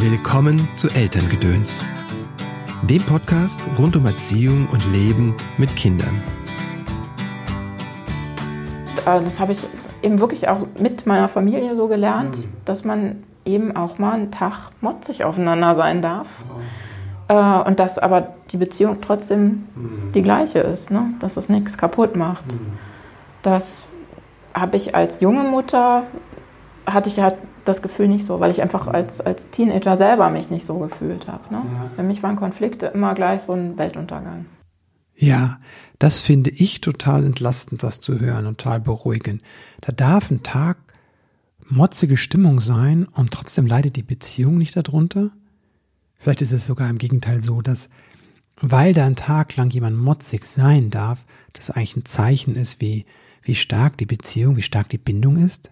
[0.00, 1.84] Willkommen zu Elterngedöns,
[2.82, 6.22] dem Podcast rund um Erziehung und Leben mit Kindern.
[9.04, 9.58] Äh, das habe ich
[10.00, 12.44] eben wirklich auch mit meiner Familie so gelernt, mhm.
[12.64, 16.28] dass man eben auch mal einen Tag motzig aufeinander sein darf.
[17.28, 17.64] Oh.
[17.66, 20.12] Und dass aber die Beziehung trotzdem mhm.
[20.14, 21.12] die gleiche ist, ne?
[21.18, 22.46] dass es nichts kaputt macht.
[22.52, 22.78] Mhm.
[23.42, 23.88] Das
[24.54, 26.04] habe ich als junge Mutter,
[26.92, 30.50] hatte ich halt das Gefühl nicht so, weil ich einfach als, als Teenager selber mich
[30.50, 31.52] nicht so gefühlt habe.
[31.52, 31.62] Ne?
[31.64, 31.90] Ja.
[31.96, 34.46] Für mich waren Konflikte immer gleich so ein Weltuntergang.
[35.14, 35.58] Ja,
[35.98, 39.42] das finde ich total entlastend, das zu hören und total beruhigend.
[39.80, 40.78] Da darf ein Tag
[41.68, 45.30] motzige Stimmung sein und trotzdem leidet die Beziehung nicht darunter.
[46.14, 47.88] Vielleicht ist es sogar im Gegenteil so, dass
[48.60, 53.04] weil da ein Tag lang jemand motzig sein darf, das eigentlich ein Zeichen ist, wie,
[53.42, 55.70] wie stark die Beziehung, wie stark die Bindung ist.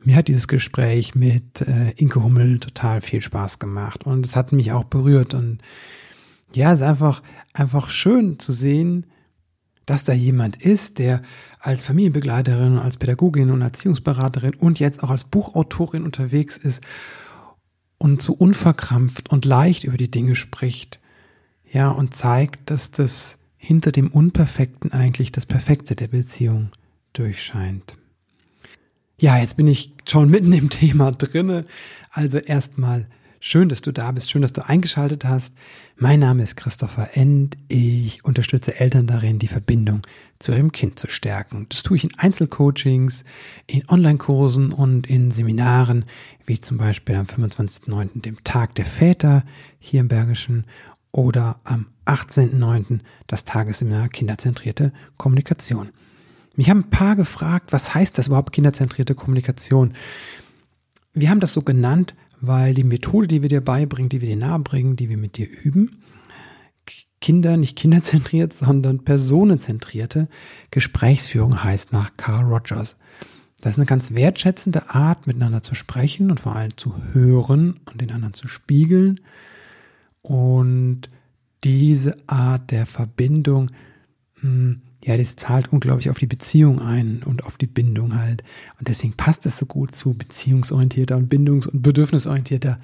[0.00, 4.52] Mir hat dieses Gespräch mit äh, Inke Hummel total viel Spaß gemacht und es hat
[4.52, 5.58] mich auch berührt und
[6.54, 9.06] ja, es ist einfach, einfach schön zu sehen,
[9.84, 11.22] dass da jemand ist, der
[11.60, 16.82] als Familienbegleiterin, als Pädagogin und Erziehungsberaterin und jetzt auch als Buchautorin unterwegs ist
[17.98, 21.00] und so unverkrampft und leicht über die Dinge spricht.
[21.70, 26.70] Ja, und zeigt, dass das hinter dem Unperfekten eigentlich das Perfekte der Beziehung
[27.12, 27.97] durchscheint.
[29.20, 31.64] Ja, jetzt bin ich schon mitten im Thema drinne.
[32.10, 33.08] Also erstmal
[33.40, 35.56] schön, dass du da bist, schön, dass du eingeschaltet hast.
[35.96, 37.56] Mein Name ist Christopher End.
[37.66, 40.02] Ich unterstütze Eltern darin, die Verbindung
[40.38, 41.66] zu ihrem Kind zu stärken.
[41.68, 43.24] Das tue ich in Einzelcoachings,
[43.66, 46.04] in Online-Kursen und in Seminaren,
[46.46, 49.44] wie zum Beispiel am 25.09., dem Tag der Väter
[49.80, 50.64] hier im Bergischen
[51.10, 53.00] oder am 18.09.
[53.26, 55.88] das Tagesseminar Kinderzentrierte Kommunikation.
[56.58, 59.94] Mich haben ein paar gefragt, was heißt das überhaupt kinderzentrierte Kommunikation?
[61.14, 64.36] Wir haben das so genannt, weil die Methode, die wir dir beibringen, die wir dir
[64.36, 66.02] nahebringen, die wir mit dir üben,
[67.20, 70.26] Kinder, nicht kinderzentriert, sondern personenzentrierte
[70.72, 72.96] Gesprächsführung heißt nach Carl Rogers.
[73.60, 78.00] Das ist eine ganz wertschätzende Art, miteinander zu sprechen und vor allem zu hören und
[78.00, 79.20] den anderen zu spiegeln.
[80.22, 81.02] Und
[81.62, 83.70] diese Art der Verbindung
[84.42, 88.44] mh, hm, ja, das zahlt unglaublich auf die Beziehung ein und auf die Bindung halt.
[88.78, 92.78] Und deswegen passt es so gut zu beziehungsorientierter und bindungs- und bedürfnisorientierter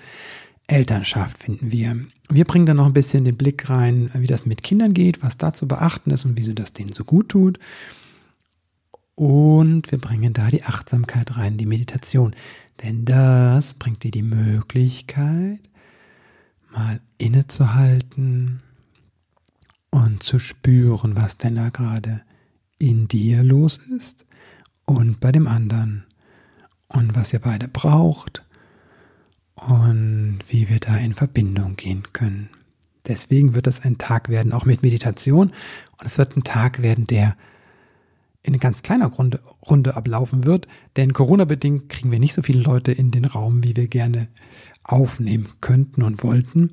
[0.67, 1.99] Elternschaft, finden wir.
[2.31, 5.37] Wir bringen dann noch ein bisschen den Blick rein, wie das mit Kindern geht, was
[5.37, 7.59] da zu beachten ist und wieso das denen so gut tut.
[9.17, 12.35] Und wir bringen da die Achtsamkeit rein, die Meditation.
[12.83, 15.61] Denn das bringt dir die Möglichkeit,
[16.73, 18.63] mal innezuhalten,
[19.95, 22.23] und zu spüren, was denn da gerade
[22.79, 24.27] in dir los ist
[24.87, 26.05] und bei dem anderen
[26.89, 28.45] und was ihr beide braucht
[29.55, 32.49] und wie wir da in Verbindung gehen können.
[33.07, 35.53] Deswegen wird es ein Tag werden, auch mit Meditation
[36.01, 37.37] und es wird ein Tag werden, der
[38.43, 40.67] in ganz kleiner Runde, Runde ablaufen wird,
[40.97, 44.27] denn Corona-bedingt kriegen wir nicht so viele Leute in den Raum, wie wir gerne
[44.83, 46.73] aufnehmen könnten und wollten.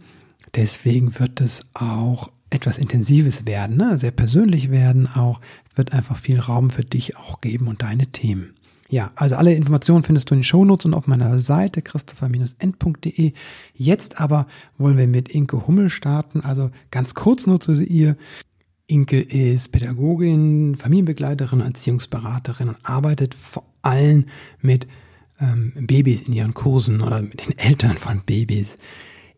[0.56, 3.98] Deswegen wird es auch etwas Intensives werden, ne?
[3.98, 5.42] sehr persönlich werden auch.
[5.70, 8.54] Es wird einfach viel Raum für dich auch geben und deine Themen.
[8.90, 13.32] Ja, also alle Informationen findest du in den Shownotes und auf meiner Seite christopher-end.de.
[13.74, 14.48] Jetzt aber
[14.78, 16.42] wollen wir mit Inke Hummel starten.
[16.42, 18.18] Also ganz kurz nur zu ihr.
[18.88, 24.26] Inke ist Pädagogin, Familienbegleiterin, Erziehungsberaterin und arbeitet vor allem
[24.60, 24.88] mit
[25.40, 28.78] ähm, Babys in ihren Kursen oder mit den Eltern von Babys.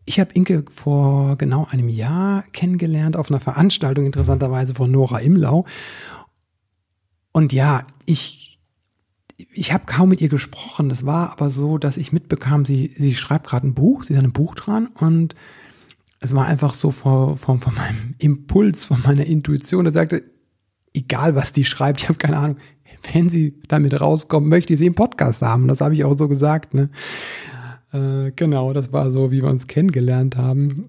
[0.04, 5.64] Ich habe Inke vor genau einem Jahr kennengelernt auf einer Veranstaltung, interessanterweise von Nora Imlau.
[7.32, 8.60] Und ja, ich,
[9.52, 10.90] ich habe kaum mit ihr gesprochen.
[10.90, 14.24] Es war aber so, dass ich mitbekam, sie, sie schreibt gerade ein Buch, sie hat
[14.24, 15.34] ein Buch dran und
[16.20, 19.86] es war einfach so von, von, von meinem Impuls, von meiner Intuition.
[19.86, 20.22] Er sagte,
[20.94, 22.56] egal was die schreibt, ich habe keine Ahnung,
[23.12, 25.68] wenn sie damit rauskommt, möchte ich sie im Podcast haben.
[25.68, 26.72] Das habe ich auch so gesagt.
[26.72, 26.90] Ne?
[27.94, 30.88] Äh, genau, das war so, wie wir uns kennengelernt haben.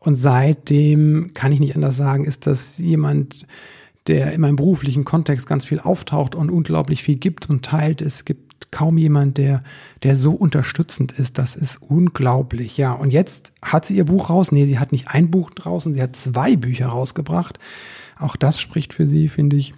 [0.00, 3.46] Und seitdem kann ich nicht anders sagen, ist das jemand,
[4.06, 8.02] der in meinem beruflichen Kontext ganz viel auftaucht und unglaublich viel gibt und teilt.
[8.02, 9.62] Es gibt kaum jemand, der,
[10.02, 11.38] der so unterstützend ist.
[11.38, 12.76] Das ist unglaublich.
[12.76, 14.52] Ja, und jetzt hat sie ihr Buch raus.
[14.52, 17.58] Nee, sie hat nicht ein Buch draußen, sie hat zwei Bücher rausgebracht.
[18.18, 19.72] Auch das spricht für sie, finde ich,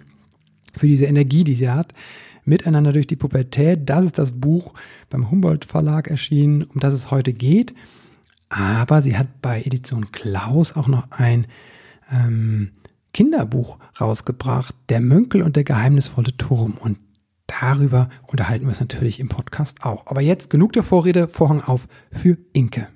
[0.75, 1.93] für diese Energie, die sie hat.
[2.47, 3.89] Miteinander durch die Pubertät.
[3.89, 4.73] Das ist das Buch
[5.09, 7.75] beim Humboldt Verlag erschienen, um das es heute geht.
[8.47, 11.45] Aber sie hat bei Edition Klaus auch noch ein
[12.09, 12.71] ähm,
[13.13, 16.77] Kinderbuch rausgebracht, Der Mönkel und der geheimnisvolle Turm.
[16.79, 16.97] Und
[17.47, 20.07] darüber unterhalten wir uns natürlich im Podcast auch.
[20.07, 22.87] Aber jetzt genug der Vorrede, Vorhang auf für Inke.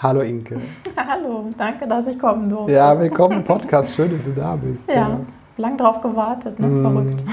[0.00, 0.60] Hallo Inke.
[0.96, 2.72] Hallo, danke, dass ich kommen durfte.
[2.72, 3.96] Ja, willkommen im Podcast.
[3.96, 4.88] Schön, dass du da bist.
[4.88, 5.20] Ja, ja.
[5.56, 6.68] lang drauf gewartet, ne?
[6.68, 7.24] Mm, Verrückt.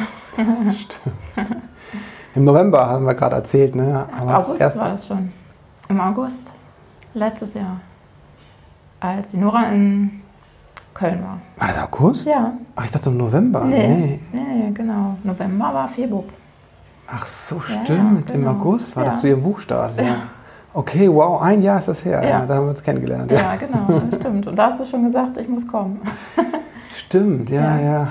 [0.65, 1.15] Das stimmt.
[2.35, 4.07] Im November haben wir gerade erzählt, ne?
[4.17, 5.31] Aber August das war es schon.
[5.89, 6.41] Im August
[7.13, 7.79] letztes Jahr,
[8.99, 10.21] als die Nora in
[10.93, 11.39] Köln war.
[11.57, 12.27] War das August?
[12.27, 12.53] Ja.
[12.75, 13.63] Ach, ich dachte im November.
[13.65, 15.17] Nee, nee, nee genau.
[15.23, 16.25] November war Februar.
[17.07, 18.29] Ach so, stimmt.
[18.29, 18.51] Ja, genau.
[18.51, 19.11] Im August war ja.
[19.11, 19.97] das zu ihrem Buchstart.
[19.97, 20.17] Ja.
[20.73, 22.23] Okay, wow, ein Jahr ist das her.
[22.23, 23.31] Ja, da haben wir uns kennengelernt.
[23.31, 24.45] Ja, genau, das stimmt.
[24.45, 25.99] Und da hast du schon gesagt, ich muss kommen.
[26.95, 28.07] Stimmt, ja, ja.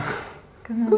[0.69, 0.97] Genau.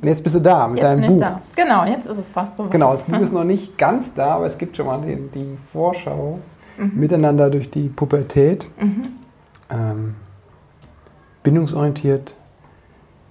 [0.00, 1.20] Und jetzt bist du da mit jetzt deinem Buch.
[1.20, 1.40] Da.
[1.56, 2.64] Genau, jetzt ist es fast so.
[2.68, 5.58] Genau, das Buch ist noch nicht ganz da, aber es gibt schon mal die, die
[5.72, 6.38] Vorschau.
[6.78, 6.92] Mhm.
[6.94, 8.68] Miteinander durch die Pubertät.
[8.80, 9.08] Mhm.
[9.70, 10.14] Ähm,
[11.42, 12.36] bindungsorientiert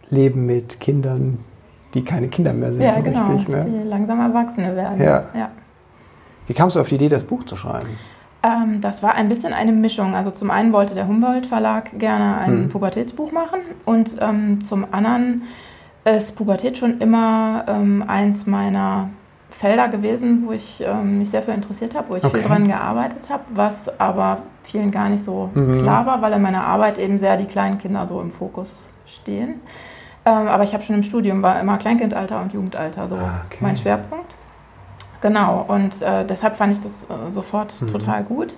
[0.10, 1.40] leben mit Kindern,
[1.94, 3.48] die keine Kinder mehr sind, ja, so genau, richtig.
[3.48, 3.66] Ne?
[3.66, 5.02] Die langsam Erwachsene werden.
[5.02, 5.24] Ja.
[5.34, 5.50] ja.
[6.48, 7.90] Wie kamst du auf die Idee, das Buch zu schreiben?
[8.46, 10.14] Ähm, das war ein bisschen eine Mischung.
[10.14, 12.70] Also zum einen wollte der Humboldt Verlag gerne ein hm.
[12.70, 15.44] Pubertätsbuch machen und ähm, zum anderen
[16.04, 19.10] ist Pubertät schon immer ähm, eins meiner
[19.50, 22.38] Felder gewesen, wo ich ähm, mich sehr für interessiert habe, wo ich okay.
[22.38, 25.80] viel dran gearbeitet habe, was aber vielen gar nicht so mhm.
[25.80, 29.62] klar war, weil in meiner Arbeit eben sehr die kleinen Kinder so im Fokus stehen.
[30.26, 33.60] Ähm, aber ich habe schon im Studium war immer Kleinkindalter und Jugendalter so ah, okay.
[33.62, 34.36] mein Schwerpunkt.
[35.26, 37.88] Genau, und äh, deshalb fand ich das äh, sofort mhm.
[37.88, 38.54] total gut,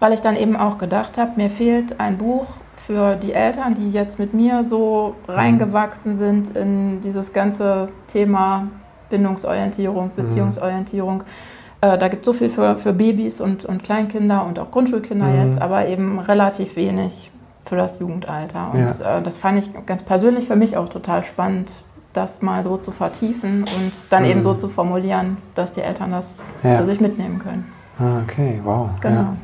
[0.00, 2.46] weil ich dann eben auch gedacht habe, mir fehlt ein Buch
[2.86, 5.34] für die Eltern, die jetzt mit mir so mhm.
[5.34, 8.68] reingewachsen sind in dieses ganze Thema
[9.10, 10.22] Bindungsorientierung, mhm.
[10.22, 11.18] Beziehungsorientierung.
[11.18, 11.22] Mhm.
[11.82, 15.26] Äh, da gibt es so viel für, für Babys und, und Kleinkinder und auch Grundschulkinder
[15.26, 15.44] mhm.
[15.44, 17.30] jetzt, aber eben relativ wenig
[17.66, 18.70] für das Jugendalter.
[18.72, 19.18] Und ja.
[19.18, 21.70] äh, das fand ich ganz persönlich für mich auch total spannend,
[22.16, 24.30] das mal so zu vertiefen und dann mhm.
[24.30, 26.78] eben so zu formulieren, dass die Eltern das ja.
[26.78, 27.72] für sich mitnehmen können.
[27.98, 28.90] Ah, okay, wow.
[29.00, 29.20] Genau.
[29.20, 29.36] Ja.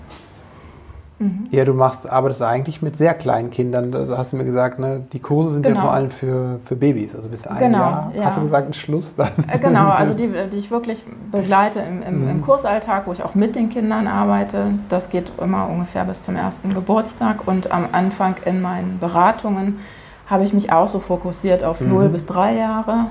[1.22, 1.46] Mhm.
[1.50, 3.94] Ja, du machst, arbeitest eigentlich mit sehr kleinen Kindern.
[3.94, 5.76] Also hast du mir gesagt, ne, die Kurse sind genau.
[5.76, 7.14] ja vor allem für, für Babys.
[7.14, 8.12] Also bis ein genau, Jahr.
[8.14, 8.24] Ja.
[8.24, 9.30] Hast du gesagt, ein Schluss dann?
[9.48, 12.28] Äh, genau, also die, die ich wirklich begleite im, im, mhm.
[12.28, 14.72] im, Kursalltag, wo ich auch mit den Kindern arbeite.
[14.88, 17.46] Das geht immer ungefähr bis zum ersten Geburtstag.
[17.46, 19.78] Und am Anfang in meinen Beratungen
[20.32, 21.90] habe ich mich auch so fokussiert auf mhm.
[21.90, 23.06] 0 bis 3 Jahre.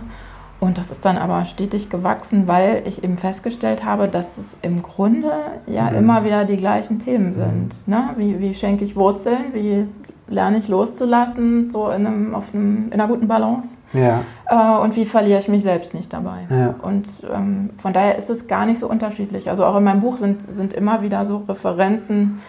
[0.60, 4.82] Und das ist dann aber stetig gewachsen, weil ich eben festgestellt habe, dass es im
[4.82, 5.32] Grunde
[5.66, 5.98] ja mhm.
[5.98, 7.40] immer wieder die gleichen Themen mhm.
[7.40, 7.88] sind.
[7.88, 8.10] Ne?
[8.18, 9.54] Wie, wie schenke ich Wurzeln?
[9.54, 9.88] Wie
[10.28, 13.78] lerne ich loszulassen, so in, einem, auf einem, in einer guten Balance?
[13.94, 14.22] Ja.
[14.48, 16.48] Äh, und wie verliere ich mich selbst nicht dabei?
[16.50, 16.76] Ja.
[16.82, 19.50] Und ähm, von daher ist es gar nicht so unterschiedlich.
[19.50, 22.40] Also auch in meinem Buch sind, sind immer wieder so Referenzen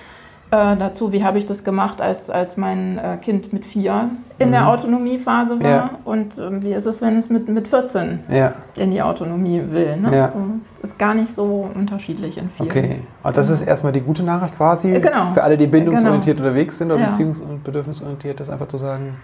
[0.52, 4.48] äh, dazu, wie habe ich das gemacht, als, als mein äh, Kind mit vier in
[4.48, 4.52] mhm.
[4.52, 5.90] der Autonomiephase war ja.
[6.04, 8.52] und äh, wie ist es, wenn es mit, mit 14 ja.
[8.76, 9.96] in die Autonomie will.
[9.96, 10.14] Ne?
[10.14, 10.30] Ja.
[10.30, 10.38] So,
[10.82, 12.68] ist gar nicht so unterschiedlich in vielen.
[12.68, 15.24] Okay, und das ist erstmal die gute Nachricht quasi genau.
[15.32, 16.48] für alle, die bindungsorientiert genau.
[16.50, 19.16] unterwegs sind oder beziehungs- und bedürfnisorientiert, das einfach zu sagen.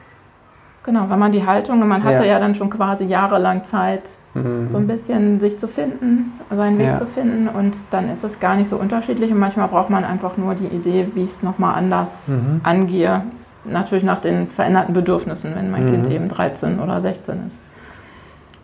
[0.89, 4.73] Genau, weil man die Haltung, man hatte ja, dann schon quasi jahrelang Zeit, mhm.
[4.73, 6.97] so ein bisschen sich zu finden, seinen Weg ja.
[6.97, 7.47] zu finden.
[7.47, 9.31] Und dann ist es gar nicht so unterschiedlich.
[9.31, 12.63] Und manchmal braucht man einfach nur die Idee, wie ich es nochmal anders mhm.
[12.63, 13.21] angehe.
[13.67, 15.91] Natürlich nach den veränderten Bedürfnissen, wenn mein mhm.
[15.91, 17.61] Kind eben 13 oder 16 ist.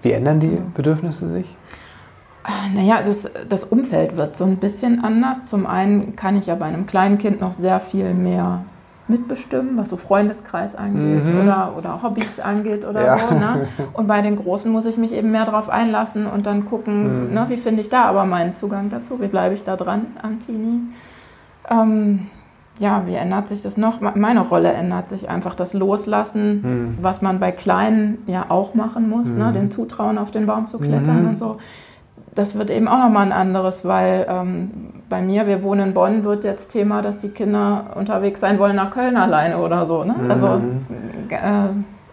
[0.00, 1.54] Wie ändern die Bedürfnisse sich?
[2.74, 5.44] Naja, das, das Umfeld wird so ein bisschen anders.
[5.44, 8.64] Zum einen kann ich ja bei einem kleinen Kind noch sehr viel mehr
[9.06, 11.40] mitbestimmen, was so Freundeskreis angeht mhm.
[11.42, 13.18] oder, oder Hobbys angeht oder ja.
[13.18, 13.34] so.
[13.34, 13.68] Ne?
[13.92, 17.34] Und bei den Großen muss ich mich eben mehr darauf einlassen und dann gucken, mhm.
[17.34, 20.38] ne, wie finde ich da aber meinen Zugang dazu, wie bleibe ich da dran am
[20.40, 20.80] Teenie.
[21.68, 22.28] Ähm,
[22.78, 24.00] ja, wie ändert sich das noch?
[24.00, 25.54] Meine Rolle ändert sich einfach.
[25.54, 26.98] Das Loslassen, mhm.
[27.00, 29.50] was man bei Kleinen ja auch machen muss, ne?
[29.50, 29.54] Mhm.
[29.54, 31.28] den Zutrauen auf den Baum zu klettern mhm.
[31.28, 31.58] und so
[32.34, 34.70] das wird eben auch nochmal ein anderes, weil ähm,
[35.08, 38.76] bei mir, wir wohnen in Bonn, wird jetzt Thema, dass die Kinder unterwegs sein wollen
[38.76, 40.04] nach Köln alleine oder so.
[40.04, 40.16] Ne?
[40.28, 40.84] Also, mhm.
[41.30, 41.68] Also äh,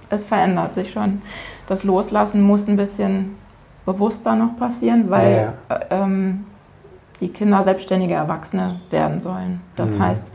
[0.09, 1.21] es verändert sich schon.
[1.67, 3.37] Das Loslassen muss ein bisschen
[3.85, 5.75] bewusster noch passieren, weil ja, ja.
[5.75, 6.45] Äh, ähm,
[7.19, 9.61] die Kinder selbstständige Erwachsene werden sollen.
[9.75, 10.03] Das mhm.
[10.03, 10.31] heißt,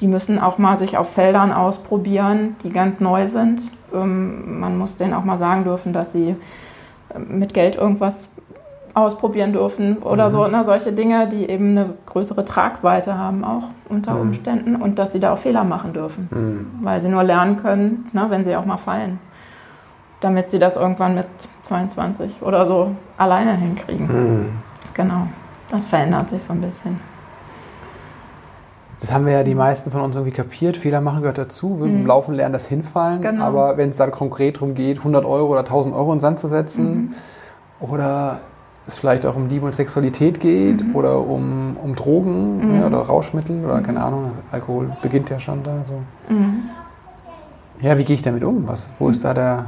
[0.00, 3.62] die müssen auch mal sich auf Feldern ausprobieren, die ganz neu sind.
[3.92, 6.36] Ähm, man muss denen auch mal sagen dürfen, dass sie
[7.14, 8.30] äh, mit Geld irgendwas
[9.00, 10.32] ausprobieren dürfen oder mhm.
[10.32, 14.20] so, ne, solche Dinge, die eben eine größere Tragweite haben auch unter mhm.
[14.20, 16.84] Umständen und dass sie da auch Fehler machen dürfen, mhm.
[16.84, 19.18] weil sie nur lernen können, ne, wenn sie auch mal fallen,
[20.20, 21.26] damit sie das irgendwann mit
[21.62, 24.06] 22 oder so alleine hinkriegen.
[24.06, 24.46] Mhm.
[24.94, 25.28] Genau,
[25.68, 27.00] das verändert sich so ein bisschen.
[29.00, 30.76] Das haben wir ja die meisten von uns irgendwie kapiert.
[30.76, 31.80] Fehler machen gehört dazu.
[31.80, 32.06] Wir mhm.
[32.06, 33.22] Laufen lernen das Hinfallen.
[33.22, 33.44] Genau.
[33.44, 36.40] Aber wenn es dann konkret darum geht, 100 Euro oder 1000 Euro in den Sand
[36.40, 37.14] zu setzen mhm.
[37.80, 38.40] oder
[38.88, 40.96] es vielleicht auch um Liebe und Sexualität geht mhm.
[40.96, 42.80] oder um, um Drogen mhm.
[42.80, 46.00] ja, oder Rauschmittel oder keine Ahnung, Alkohol beginnt ja schon da so.
[46.28, 46.62] Mhm.
[47.80, 48.66] Ja, wie gehe ich damit um?
[48.66, 49.66] Was, wo ist da der,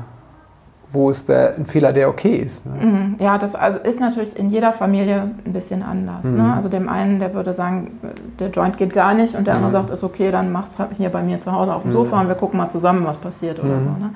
[0.88, 2.66] wo ist der ein Fehler, der okay ist?
[2.66, 2.72] Ne?
[2.84, 3.16] Mhm.
[3.20, 6.24] Ja, das also ist natürlich in jeder Familie ein bisschen anders.
[6.24, 6.42] Ne?
[6.42, 6.50] Mhm.
[6.52, 8.00] Also dem einen, der würde sagen,
[8.38, 9.74] der Joint geht gar nicht und der andere mhm.
[9.74, 12.28] sagt, ist okay, dann mach's halt hier bei mir zu Hause auf dem Sofa und
[12.28, 13.90] wir gucken mal zusammen, was passiert oder so.
[13.90, 14.10] Ne?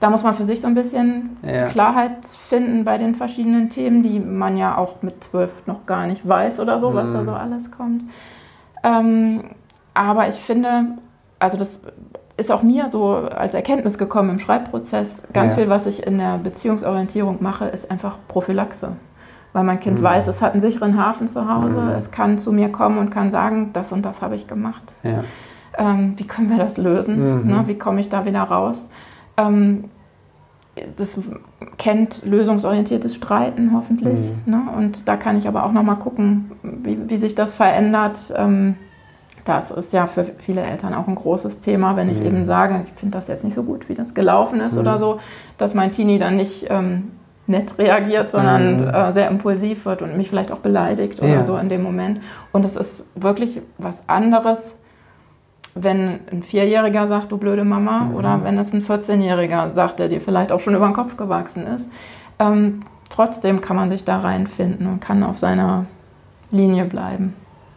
[0.00, 1.68] Da muss man für sich so ein bisschen ja.
[1.68, 6.26] Klarheit finden bei den verschiedenen Themen, die man ja auch mit zwölf noch gar nicht
[6.26, 8.04] weiß oder so, was da so alles kommt.
[8.82, 9.50] Ähm,
[9.92, 10.96] aber ich finde,
[11.38, 11.80] also das
[12.38, 15.22] ist auch mir so als Erkenntnis gekommen im Schreibprozess.
[15.34, 15.58] Ganz ja.
[15.58, 18.92] viel, was ich in der Beziehungsorientierung mache, ist einfach Prophylaxe.
[19.52, 20.04] Weil mein Kind mhm.
[20.04, 21.90] weiß, es hat einen sicheren Hafen zu Hause, mhm.
[21.90, 24.82] es kann zu mir kommen und kann sagen, das und das habe ich gemacht.
[25.02, 25.24] Ja.
[25.76, 27.42] Ähm, wie können wir das lösen?
[27.42, 27.46] Mhm.
[27.46, 28.88] Ne, wie komme ich da wieder raus?
[29.46, 29.84] Ähm,
[30.96, 31.18] das
[31.78, 34.20] kennt lösungsorientiertes Streiten hoffentlich.
[34.46, 34.52] Mhm.
[34.52, 34.62] Ne?
[34.76, 38.32] Und da kann ich aber auch nochmal gucken, wie, wie, sich das verändert.
[38.36, 38.76] Ähm,
[39.44, 42.26] das ist ja für viele Eltern auch ein großes Thema, wenn ich mhm.
[42.26, 44.80] eben sage, ich finde das jetzt nicht so gut, wie das gelaufen ist mhm.
[44.80, 45.18] oder so,
[45.58, 47.12] dass mein Teenie dann nicht ähm,
[47.46, 48.88] nett reagiert, sondern mhm.
[48.88, 51.44] äh, sehr impulsiv wird und mich vielleicht auch beleidigt oder ja.
[51.44, 52.20] so in dem Moment.
[52.52, 54.76] Und es ist wirklich was anderes,
[55.74, 58.14] wenn ein Vierjähriger sagt, du blöde Mama, mhm.
[58.16, 61.66] oder wenn es ein 14-Jähriger sagt, der dir vielleicht auch schon über den Kopf gewachsen
[61.66, 61.88] ist.
[62.38, 65.86] Ähm, trotzdem kann man sich da reinfinden und kann auf seiner
[66.50, 67.34] Linie bleiben.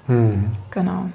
[0.08, 0.46] Mhm.
[0.72, 1.06] Genau.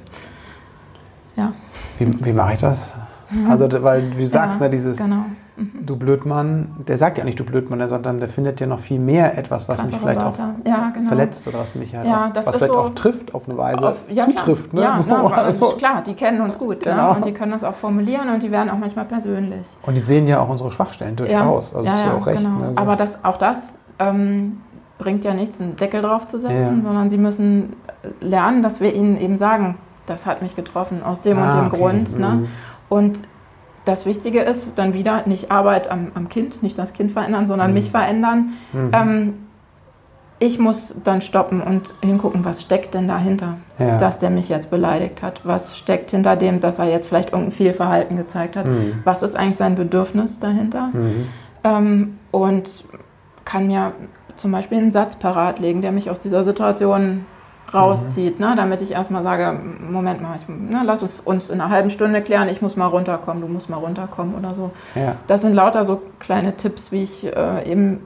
[1.36, 1.52] Ja.
[1.98, 2.96] Wie, wie mache ich das?
[3.30, 3.50] Mhm.
[3.50, 5.24] Also, weil du sagst, ja, ne, dieses genau.
[5.58, 5.86] Mhm.
[5.86, 9.36] du Blödmann, der sagt ja nicht du Blödmann, sondern der findet ja noch viel mehr
[9.36, 10.54] etwas, was Krassere mich vielleicht Wörter.
[10.64, 11.08] auch ja, genau.
[11.08, 13.88] verletzt oder was mich halt ja, auch, was vielleicht so auch trifft auf eine Weise,
[13.90, 14.72] auf, ja, zutrifft.
[14.72, 14.82] Ne?
[14.82, 15.66] Ja, so, na, also.
[15.76, 17.14] klar, die kennen uns gut genau.
[17.14, 19.66] und die können das auch formulieren und die werden auch manchmal persönlich.
[19.82, 21.74] Und die sehen ja auch unsere Schwachstellen durchaus.
[21.74, 22.42] Also ja, ist ja auch recht.
[22.42, 22.58] Genau.
[22.58, 22.80] Ne, so.
[22.80, 24.58] Aber das, auch das ähm,
[24.98, 27.76] bringt ja nichts, einen Deckel drauf zu setzen, sondern sie müssen
[28.20, 31.66] lernen, dass wir ihnen eben sagen, das hat mich getroffen aus dem ah, und dem
[31.68, 31.76] okay.
[31.76, 32.18] Grund.
[32.18, 32.28] Ne?
[32.28, 32.48] Mhm.
[32.88, 33.22] Und
[33.88, 37.68] das Wichtige ist dann wieder nicht Arbeit am, am Kind, nicht das Kind verändern, sondern
[37.68, 37.74] mhm.
[37.74, 38.50] mich verändern.
[38.72, 38.90] Mhm.
[38.92, 39.34] Ähm,
[40.40, 43.98] ich muss dann stoppen und hingucken, was steckt denn dahinter, ja.
[43.98, 45.40] dass der mich jetzt beleidigt hat.
[45.44, 48.66] Was steckt hinter dem, dass er jetzt vielleicht irgendein Fehlverhalten gezeigt hat?
[48.66, 49.00] Mhm.
[49.04, 50.90] Was ist eigentlich sein Bedürfnis dahinter?
[50.92, 51.26] Mhm.
[51.64, 52.84] Ähm, und
[53.44, 53.92] kann mir
[54.36, 57.24] zum Beispiel einen Satz parat legen, der mich aus dieser Situation
[57.72, 58.46] rauszieht, mhm.
[58.46, 59.58] ne, damit ich erstmal sage,
[59.90, 62.86] Moment mal, ich, ne, lass uns uns in einer halben Stunde klären, ich muss mal
[62.86, 64.70] runterkommen, du musst mal runterkommen oder so.
[64.94, 65.16] Ja.
[65.26, 68.00] Das sind lauter so kleine Tipps, wie ich äh, eben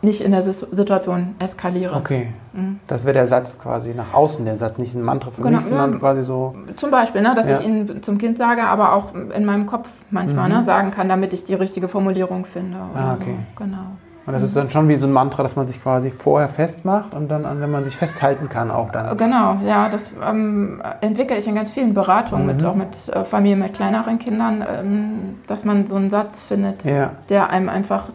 [0.00, 1.96] nicht in der Situation eskaliere.
[1.96, 2.28] Okay.
[2.52, 2.78] Mhm.
[2.86, 5.66] Das wäre der Satz quasi nach außen, der Satz, nicht ein Mantra für genau, mich,
[5.66, 6.54] sondern ja, quasi so.
[6.76, 7.58] Zum Beispiel, ne, dass ja.
[7.58, 10.58] ich ihn zum Kind sage, aber auch in meinem Kopf manchmal mhm.
[10.58, 12.78] ne, sagen kann, damit ich die richtige Formulierung finde.
[12.78, 13.34] ah, okay.
[13.56, 13.64] So.
[13.64, 13.86] Genau.
[14.28, 17.14] Und das ist dann schon wie so ein Mantra, dass man sich quasi vorher festmacht
[17.14, 19.16] und dann, wenn man sich festhalten kann, auch dann.
[19.16, 22.52] Genau, ja, das ähm, entwickle ich in ganz vielen Beratungen, mhm.
[22.52, 26.84] mit, auch mit äh, Familien mit kleineren Kindern, ähm, dass man so einen Satz findet,
[26.84, 27.12] ja.
[27.30, 28.10] der einem einfach,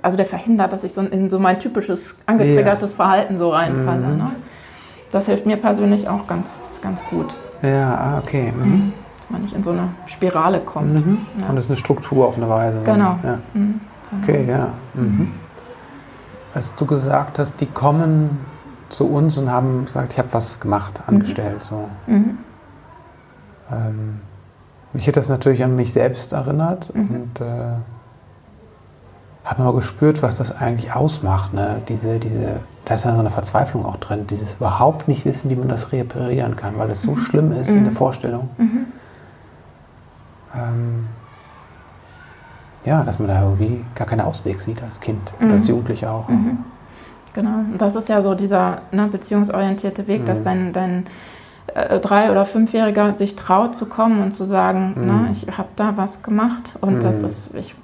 [0.00, 2.96] also der verhindert, dass ich so in so mein typisches angetriggertes ja.
[2.96, 4.06] Verhalten so reinfalle.
[4.06, 4.16] Mhm.
[4.16, 4.30] Ne?
[5.12, 7.36] Das hilft mir persönlich auch ganz, ganz gut.
[7.60, 8.50] Ja, ah, okay.
[8.56, 8.62] Mhm.
[8.62, 8.92] mhm.
[9.18, 11.06] Dass man nicht in so eine Spirale kommt.
[11.06, 11.18] Mhm.
[11.38, 11.50] Ja.
[11.50, 12.80] Und das ist eine Struktur auf eine Weise.
[12.82, 13.18] Genau.
[13.22, 13.40] Ja.
[14.22, 14.72] Okay, ja.
[14.94, 15.32] Mhm.
[16.54, 18.38] Als du gesagt hast, die kommen
[18.88, 21.14] zu uns und haben gesagt, ich habe was gemacht, mhm.
[21.14, 21.62] angestellt.
[21.62, 21.88] So.
[22.06, 22.38] Mhm.
[23.70, 24.20] Ähm,
[24.92, 27.10] mich hat das natürlich an mich selbst erinnert mhm.
[27.10, 27.74] und äh,
[29.44, 31.52] habe mal gespürt, was das eigentlich ausmacht.
[31.52, 31.82] Ne?
[31.88, 35.56] Diese, diese, da ist ja so eine Verzweiflung auch drin, dieses überhaupt nicht wissen, wie
[35.56, 37.18] man das reparieren kann, weil es so mhm.
[37.18, 37.96] schlimm ist in der mhm.
[37.96, 38.50] Vorstellung.
[40.54, 41.06] Ähm,
[42.84, 45.46] ja, dass man da irgendwie gar keinen Ausweg sieht als Kind mhm.
[45.46, 46.28] oder als Jugendlicher auch.
[46.28, 46.58] Mhm.
[47.34, 50.26] Genau, und das ist ja so dieser ne, beziehungsorientierte Weg, mhm.
[50.26, 51.06] dass dein, dein
[51.74, 55.06] äh, drei- oder fünfjähriger sich traut zu kommen und zu sagen, mhm.
[55.06, 57.26] ne, ich habe da was gemacht und das mhm.
[57.26, 57.74] ist, ich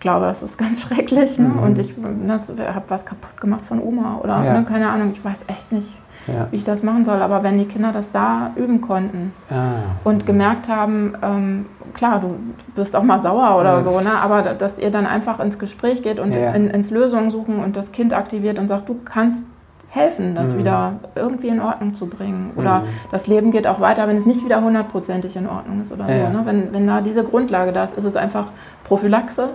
[0.00, 1.52] glaube, das ist ganz schrecklich ne?
[1.62, 4.60] und ich habe was kaputt gemacht von Oma oder ja.
[4.60, 5.92] ne, keine Ahnung, ich weiß echt nicht,
[6.26, 6.48] ja.
[6.50, 7.22] wie ich das machen soll.
[7.22, 9.96] Aber wenn die Kinder das da üben konnten ah.
[10.04, 12.38] und gemerkt haben, ähm, klar, du
[12.74, 13.84] bist auch mal sauer oder mhm.
[13.84, 14.12] so, ne?
[14.20, 16.52] aber dass ihr dann einfach ins Gespräch geht und ja.
[16.52, 19.44] in, ins Lösungen suchen und das Kind aktiviert und sagt, du kannst
[19.90, 20.58] helfen, das mhm.
[20.58, 22.50] wieder irgendwie in Ordnung zu bringen.
[22.56, 22.86] Oder mhm.
[23.12, 26.26] das Leben geht auch weiter, wenn es nicht wieder hundertprozentig in Ordnung ist oder ja.
[26.26, 26.36] so.
[26.36, 26.42] Ne?
[26.44, 28.46] Wenn, wenn da diese Grundlage da ist, ist es einfach
[28.82, 29.50] Prophylaxe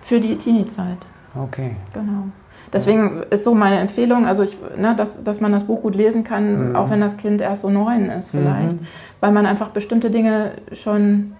[0.00, 0.98] für die Teenie-Zeit.
[1.34, 1.76] Okay.
[1.94, 2.24] Genau.
[2.72, 6.24] Deswegen ist so meine Empfehlung, also ich, ne, dass, dass man das Buch gut lesen
[6.24, 6.76] kann, mhm.
[6.76, 8.86] auch wenn das Kind erst so neun ist vielleicht, mhm.
[9.20, 11.32] weil man einfach bestimmte Dinge schon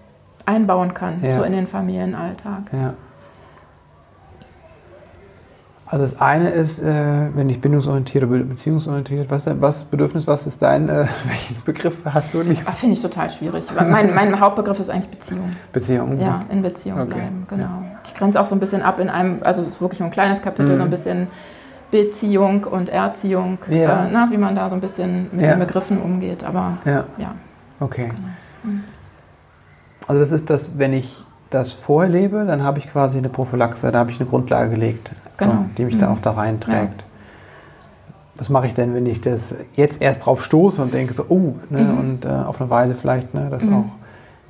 [0.45, 1.37] einbauen kann, ja.
[1.37, 2.71] so in den Familienalltag.
[2.71, 2.93] Ja.
[5.85, 10.61] Also das eine ist, äh, wenn ich bindungsorientiert oder beziehungsorientiert, was, was Bedürfnis, was ist
[10.61, 12.67] dein, äh, welchen Begriff hast du nicht?
[12.71, 13.65] Finde ich total schwierig.
[13.75, 15.55] Mein, mein, Hauptbegriff ist eigentlich Beziehung.
[15.71, 16.19] Beziehung?
[16.19, 17.15] Ja, in Beziehung okay.
[17.15, 17.63] bleiben, genau.
[17.63, 17.83] Ja.
[18.05, 20.13] Ich grenze auch so ein bisschen ab in einem, also es ist wirklich nur ein
[20.13, 20.77] kleines Kapitel, mhm.
[20.77, 21.27] so ein bisschen
[21.91, 24.05] Beziehung und Erziehung, ja.
[24.05, 25.53] äh, na, wie man da so ein bisschen mit ja.
[25.53, 27.03] den Begriffen umgeht, aber ja.
[27.17, 27.35] ja.
[27.79, 28.07] Okay.
[28.07, 28.27] Genau.
[28.63, 28.83] Mhm.
[30.07, 33.99] Also das ist das, wenn ich das vorlebe, dann habe ich quasi eine Prophylaxe, da
[33.99, 35.51] habe ich eine Grundlage gelegt, genau.
[35.51, 35.99] so, die mich mhm.
[35.99, 37.01] da auch da reinträgt.
[37.01, 37.07] Ja.
[38.35, 41.55] Was mache ich denn, wenn ich das jetzt erst drauf stoße und denke so, oh,
[41.69, 41.97] ne, mhm.
[41.97, 43.73] und äh, auf eine Weise vielleicht ne, das mhm.
[43.75, 43.85] auch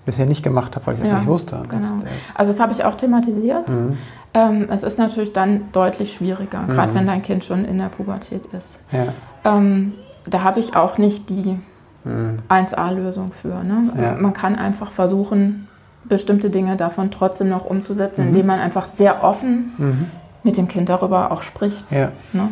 [0.05, 1.59] bisher nicht gemacht habe, weil ich es ja, nicht wusste.
[1.63, 1.75] Genau.
[1.75, 3.69] Jetzt, äh, also das habe ich auch thematisiert.
[3.69, 3.97] Mhm.
[4.33, 6.95] Ähm, es ist natürlich dann deutlich schwieriger, gerade mhm.
[6.95, 8.79] wenn dein Kind schon in der Pubertät ist.
[8.91, 9.13] Ja.
[9.43, 9.93] Ähm,
[10.25, 11.57] da habe ich auch nicht die
[12.05, 13.31] 1A-Lösung mhm.
[13.31, 13.63] für.
[13.63, 13.93] Ne?
[14.01, 14.15] Ja.
[14.15, 15.67] Man kann einfach versuchen,
[16.03, 18.27] bestimmte Dinge davon trotzdem noch umzusetzen, mhm.
[18.29, 20.11] indem man einfach sehr offen mhm.
[20.43, 21.91] Mit dem Kind darüber auch spricht.
[21.91, 22.12] Ja.
[22.33, 22.51] Ne?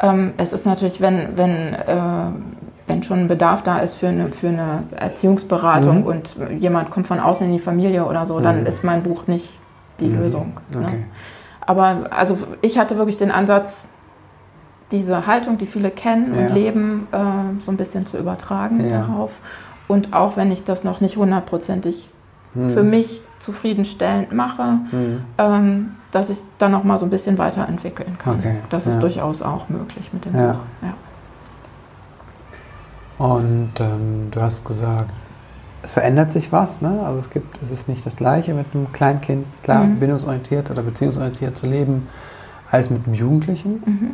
[0.00, 1.96] Ähm, es ist natürlich, wenn, wenn, äh,
[2.86, 6.06] wenn schon ein Bedarf da ist für eine, für eine Erziehungsberatung mhm.
[6.06, 8.66] und jemand kommt von außen in die Familie oder so, dann mhm.
[8.66, 9.52] ist mein Buch nicht
[10.00, 10.18] die mhm.
[10.20, 10.52] Lösung.
[10.72, 10.84] Ne?
[10.84, 10.96] Okay.
[10.96, 11.04] Ne?
[11.60, 13.86] Aber also ich hatte wirklich den Ansatz,
[14.90, 16.40] diese Haltung, die viele kennen ja.
[16.40, 19.02] und leben, äh, so ein bisschen zu übertragen ja.
[19.02, 19.30] darauf.
[19.86, 22.10] Und auch wenn ich das noch nicht hundertprozentig
[22.54, 22.70] hm.
[22.70, 25.20] für mich zufriedenstellend mache, hm.
[25.38, 28.38] ähm, dass ich es dann noch mal so ein bisschen weiterentwickeln kann.
[28.38, 28.56] Okay.
[28.68, 29.00] Das ist ja.
[29.00, 30.52] durchaus auch möglich mit dem ja.
[30.52, 30.60] Buch.
[30.82, 30.94] Ja.
[33.26, 35.10] Und ähm, du hast gesagt,
[35.82, 37.02] es verändert sich was, ne?
[37.04, 40.00] Also es gibt, es ist nicht das Gleiche mit einem Kleinkind, klar, mhm.
[40.00, 42.08] bindungsorientiert oder beziehungsorientiert zu leben,
[42.70, 43.82] als mit einem Jugendlichen.
[43.84, 44.10] Mhm.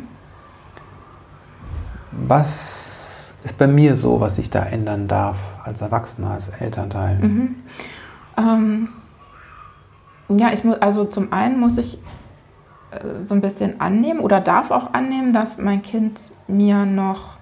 [2.11, 7.19] Was ist bei mir so, was ich da ändern darf als Erwachsener, als Elternteil?
[7.19, 7.55] Mhm.
[8.37, 8.89] Ähm,
[10.29, 11.99] ja, ich muss, also zum einen muss ich
[12.91, 17.37] äh, so ein bisschen annehmen oder darf auch annehmen, dass mein Kind mir noch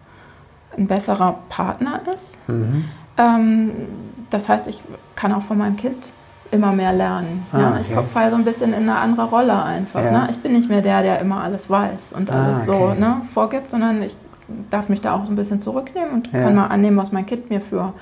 [0.77, 2.38] ein besserer Partner ist.
[2.48, 2.86] Mhm.
[3.18, 3.72] Ähm,
[4.30, 4.84] das heißt, ich
[5.15, 6.12] kann auch von meinem Kind
[6.51, 7.46] immer mehr lernen.
[7.51, 7.81] Ah, ja, okay.
[8.05, 10.03] Ich falle so ein bisschen in eine andere Rolle einfach.
[10.03, 10.12] Ja.
[10.12, 10.27] Ne?
[10.29, 12.94] Ich bin nicht mehr der, der immer alles weiß und ah, alles ah, okay.
[12.94, 14.16] so ne, vorgibt, sondern ich
[14.70, 16.44] darf mich da auch so ein bisschen zurücknehmen und ja.
[16.44, 17.94] kann mal annehmen, was mein Kind mir für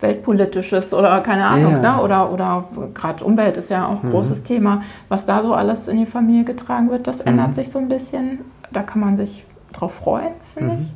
[0.00, 1.96] weltpolitisches oder keine Ahnung, ja.
[1.96, 2.02] ne?
[2.02, 4.12] oder, oder gerade Umwelt ist ja auch ein mhm.
[4.12, 7.32] großes Thema, was da so alles in die Familie getragen wird, das mhm.
[7.32, 8.40] ändert sich so ein bisschen.
[8.72, 10.78] Da kann man sich drauf freuen, finde mhm.
[10.80, 10.92] ich.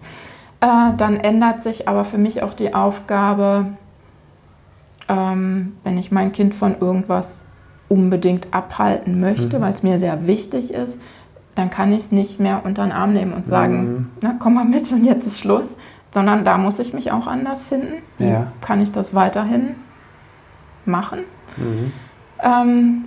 [0.61, 3.67] Äh, dann ändert sich aber für mich auch die Aufgabe,
[5.09, 7.45] ähm, wenn ich mein Kind von irgendwas
[7.89, 9.63] unbedingt abhalten möchte, mhm.
[9.63, 11.01] weil es mir sehr wichtig ist,
[11.55, 14.07] dann kann ich es nicht mehr unter den Arm nehmen und sagen, mhm.
[14.23, 15.77] na, komm mal mit und jetzt ist Schluss,
[16.11, 18.03] sondern da muss ich mich auch anders finden.
[18.19, 18.49] Ja.
[18.61, 19.77] Kann ich das weiterhin
[20.85, 21.21] machen?
[21.57, 21.93] Mhm.
[22.43, 23.05] Ähm,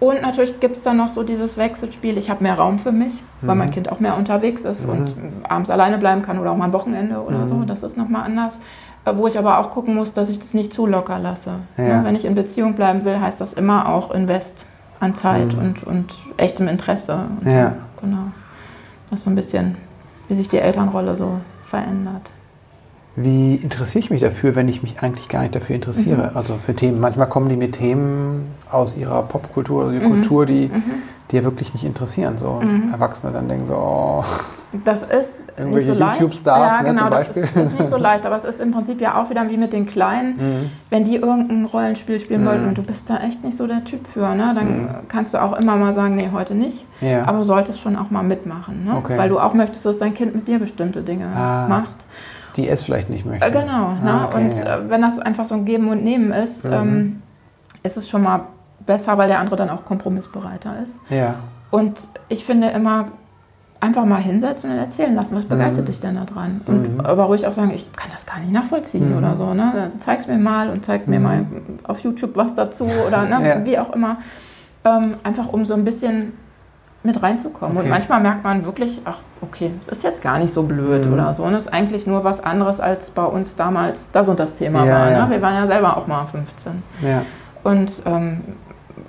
[0.00, 2.18] und natürlich gibt es dann noch so dieses Wechselspiel.
[2.18, 3.46] Ich habe mehr Raum für mich, mhm.
[3.46, 4.92] weil mein Kind auch mehr unterwegs ist mhm.
[4.92, 5.14] und
[5.48, 7.46] abends alleine bleiben kann oder auch mal ein Wochenende oder mhm.
[7.46, 7.62] so.
[7.64, 8.58] Das ist nochmal anders.
[9.04, 11.52] Äh, wo ich aber auch gucken muss, dass ich das nicht zu locker lasse.
[11.76, 11.84] Ja.
[11.84, 14.66] Ja, wenn ich in Beziehung bleiben will, heißt das immer auch Invest
[15.00, 15.60] an Zeit mhm.
[15.60, 17.26] und, und echtem Interesse.
[17.40, 17.74] Und ja.
[18.00, 18.24] Genau.
[19.10, 19.76] Das ist so ein bisschen,
[20.28, 21.40] wie sich die Elternrolle so
[21.72, 22.30] verändert.
[23.16, 26.30] Wie interessiere ich mich dafür, wenn ich mich eigentlich gar nicht dafür interessiere?
[26.30, 26.36] Mhm.
[26.36, 27.00] Also für Themen.
[27.00, 30.10] Manchmal kommen die mit Themen aus ihrer Popkultur, also die mhm.
[30.10, 30.82] Kultur, die, mhm.
[31.32, 32.36] Die ja wirklich nicht interessieren.
[32.38, 32.92] So mhm.
[32.92, 34.24] Erwachsene dann denken so, oh.
[34.84, 37.42] Das ist irgendwelche so YouTube-Stars, ja, ne, genau, zum Beispiel.
[37.42, 39.56] Das ist, ist, nicht so leicht, aber es ist im Prinzip ja auch wieder wie
[39.58, 40.36] mit den Kleinen.
[40.36, 40.70] Mhm.
[40.88, 42.68] Wenn die irgendein Rollenspiel spielen wollten mhm.
[42.68, 45.58] und du bist da echt nicht so der Typ für, ne, dann kannst du auch
[45.58, 46.86] immer mal sagen, nee, heute nicht.
[47.00, 47.26] Ja.
[47.26, 48.96] Aber du solltest schon auch mal mitmachen, ne?
[48.96, 49.18] Okay.
[49.18, 51.66] weil du auch möchtest, dass dein Kind mit dir bestimmte Dinge ah.
[51.68, 51.90] macht
[52.56, 53.46] die es vielleicht nicht möchte.
[53.46, 53.86] Äh, genau.
[53.86, 54.26] Ah, ne?
[54.26, 54.76] okay, und ja.
[54.76, 56.72] Äh, wenn das einfach so ein Geben und Nehmen ist, mhm.
[56.72, 57.22] ähm,
[57.82, 58.42] ist es schon mal
[58.86, 60.98] besser, weil der andere dann auch kompromissbereiter ist.
[61.10, 61.36] Ja.
[61.70, 63.06] Und ich finde immer,
[63.82, 65.86] einfach mal hinsetzen und erzählen lassen, was begeistert mhm.
[65.86, 66.60] dich denn da dran?
[66.66, 67.00] Und mhm.
[67.00, 69.18] aber ruhig auch sagen, ich kann das gar nicht nachvollziehen mhm.
[69.18, 69.54] oder so.
[69.54, 69.90] Ne?
[69.98, 71.24] Zeig's mir mal und zeig mir mhm.
[71.24, 71.46] mal
[71.82, 73.48] auf YouTube was dazu oder ne?
[73.48, 73.66] ja.
[73.66, 74.18] wie auch immer.
[74.84, 76.32] Ähm, einfach um so ein bisschen
[77.02, 77.76] mit reinzukommen.
[77.76, 77.86] Okay.
[77.86, 81.14] Und manchmal merkt man wirklich, ach, okay, es ist jetzt gar nicht so blöd mhm.
[81.14, 81.42] oder so.
[81.42, 84.84] Und es ist eigentlich nur was anderes, als bei uns damals das und das Thema
[84.84, 85.06] ja, war.
[85.06, 85.12] Ne?
[85.12, 85.30] Ja.
[85.30, 86.82] Wir waren ja selber auch mal 15.
[87.02, 87.22] Ja.
[87.64, 88.42] Und ähm,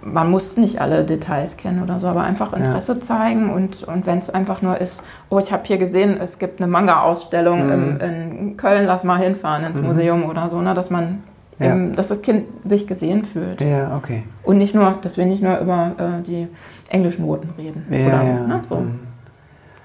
[0.05, 2.99] man muss nicht alle Details kennen oder so, aber einfach Interesse ja.
[2.99, 6.61] zeigen und, und wenn es einfach nur ist, oh, ich habe hier gesehen, es gibt
[6.61, 7.99] eine Manga-Ausstellung mhm.
[7.99, 9.87] in Köln, lass mal hinfahren ins mhm.
[9.87, 11.23] Museum oder so, ne, dass man
[11.59, 11.73] ja.
[11.73, 13.61] Eben, dass das Kind sich gesehen fühlt.
[13.61, 14.23] Ja, okay.
[14.43, 16.47] Und nicht nur, dass wir nicht nur über äh, die
[16.89, 18.33] englischen Noten reden ja, oder so.
[18.47, 18.61] Ne?
[18.67, 18.75] so.
[18.77, 18.99] Mhm.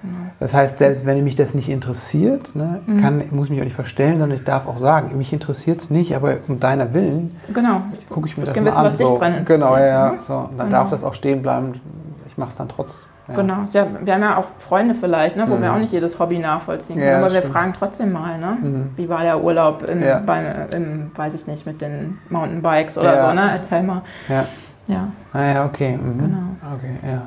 [0.08, 0.30] Genau.
[0.40, 2.96] Das heißt, selbst wenn mich das nicht interessiert, ne, mhm.
[2.98, 5.90] kann, muss ich mich auch nicht verstellen, sondern ich darf auch sagen, mich interessiert es
[5.90, 7.82] nicht, aber um deiner Willen genau.
[8.08, 8.84] gucke ich mir das mal wissen, an.
[8.86, 9.18] Was so.
[9.18, 10.12] Dran genau, ja, ja.
[10.12, 10.20] Mhm.
[10.20, 10.34] So.
[10.34, 10.78] Und dann genau.
[10.78, 11.80] darf das auch stehen bleiben.
[12.26, 13.08] Ich mache es dann trotz.
[13.26, 13.34] Ja.
[13.34, 13.64] Genau.
[13.72, 15.62] Ja, wir haben ja auch Freunde vielleicht, ne, wo mhm.
[15.62, 17.10] wir auch nicht jedes Hobby nachvollziehen können.
[17.10, 18.56] Ja, aber wir fragen trotzdem mal, ne?
[18.60, 18.90] Mhm.
[18.96, 23.34] Wie war der Urlaub im, beim, im, weiß ich nicht, mit den Mountainbikes oder so,
[23.34, 23.50] ne?
[23.52, 24.02] Erzähl mal.
[24.28, 24.46] Ja.
[24.86, 25.08] Ja.
[25.34, 25.98] Ah ja, okay.
[25.98, 26.18] Mhm.
[26.18, 26.74] Genau.
[26.74, 27.22] Okay, ja.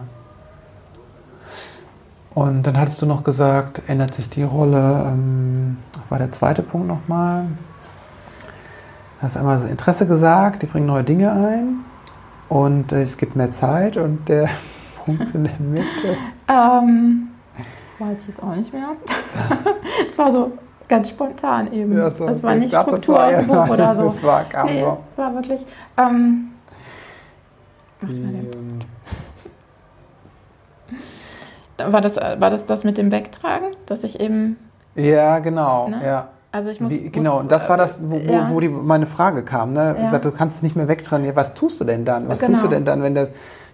[2.33, 5.05] Und dann hattest du noch gesagt, ändert sich die Rolle.
[5.07, 5.77] Ähm,
[6.09, 7.47] war der zweite Punkt nochmal.
[9.17, 11.85] Du hast einmal das Interesse gesagt, die bringen neue Dinge ein
[12.49, 14.49] und äh, es gibt mehr Zeit und der
[15.05, 16.17] Punkt in der Mitte.
[16.47, 17.29] Ähm,
[17.99, 18.91] weiß ich jetzt auch nicht mehr.
[20.09, 20.51] Es war so
[20.87, 21.97] ganz spontan eben.
[21.97, 24.09] Ja, so, das war nicht dachte, Struktur war, aus dem Buch oder so.
[24.09, 25.03] Das war, kam nee, so.
[25.11, 25.65] Es war wirklich.
[25.97, 26.51] Ähm,
[28.01, 28.83] was war denn?
[31.89, 34.57] War das, war das das mit dem Wegtragen, dass ich eben.
[34.95, 35.87] Ja, genau.
[35.87, 36.01] Ne?
[36.05, 36.27] Ja.
[36.53, 38.49] Also ich muss, die, genau, und das war das, wo, ja.
[38.49, 39.71] wo die, meine Frage kam.
[39.71, 39.95] Ne?
[39.97, 40.05] Ja.
[40.05, 41.29] Gesagt, du kannst es nicht mehr wegtragen.
[41.33, 42.27] Was tust du denn dann?
[42.27, 42.53] Was genau.
[42.53, 43.29] tust du denn dann, wenn der,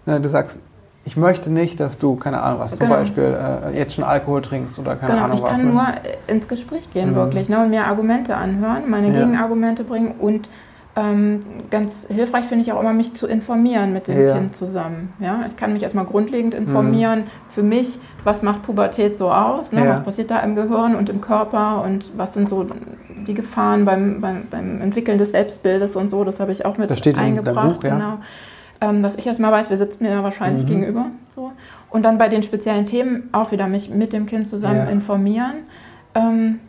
[0.06, 0.62] ne, du sagst,
[1.04, 2.82] ich möchte nicht, dass du, keine Ahnung was, genau.
[2.82, 5.24] zum Beispiel äh, jetzt schon Alkohol trinkst oder keine genau.
[5.24, 5.52] Ahnung ich was.
[5.54, 5.74] Ich kann ne?
[5.74, 5.86] nur
[6.28, 7.15] ins Gespräch gehen, mhm.
[7.15, 7.63] wirklich, ne?
[7.63, 9.22] und mir Argumente anhören, meine ja.
[9.22, 10.50] Gegenargumente bringen und
[10.98, 14.34] ähm, ganz hilfreich finde ich auch immer, mich zu informieren mit dem ja.
[14.34, 15.14] Kind zusammen.
[15.20, 15.46] Ja?
[15.46, 17.50] Ich kann mich erstmal grundlegend informieren mhm.
[17.50, 19.86] für mich, was macht Pubertät so aus, ne?
[19.86, 19.92] Ja.
[19.92, 22.66] was passiert da im Gehirn und im Körper und was sind so
[23.28, 26.24] die Gefahren beim, beim, beim Entwickeln des Selbstbildes und so.
[26.24, 27.68] Das habe ich auch mit das steht eingebracht.
[27.68, 27.96] In Buch, ja.
[27.96, 28.18] genau.
[28.82, 30.68] Ähm, dass ich erstmal weiß, wer sitzt mir da wahrscheinlich mhm.
[30.68, 31.06] gegenüber.
[31.30, 31.52] So.
[31.92, 35.66] Und dann bei den speziellen Themen auch wieder mich mit dem Kind zusammen informieren.
[36.16, 36.60] Ähm,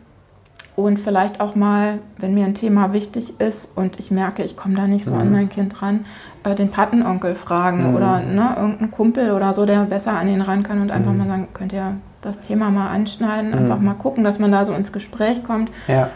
[0.79, 4.75] und vielleicht auch mal, wenn mir ein Thema wichtig ist und ich merke, ich komme
[4.75, 5.19] da nicht so mhm.
[5.19, 6.05] an mein Kind ran,
[6.43, 7.95] äh, den Patenonkel fragen mhm.
[7.95, 11.17] oder ne, irgendeinen Kumpel oder so, der besser an ihn ran kann und einfach mhm.
[11.17, 13.85] mal sagen, könnt ihr das Thema mal anschneiden, einfach mhm.
[13.85, 16.09] mal gucken, dass man da so ins Gespräch kommt ja.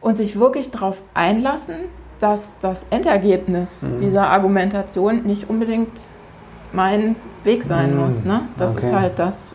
[0.00, 1.76] und sich wirklich darauf einlassen,
[2.20, 4.00] dass das Endergebnis mhm.
[4.00, 5.90] dieser Argumentation nicht unbedingt
[6.72, 8.24] mein Weg sein muss.
[8.24, 8.42] Ne?
[8.56, 8.86] Das okay.
[8.86, 9.52] ist halt das,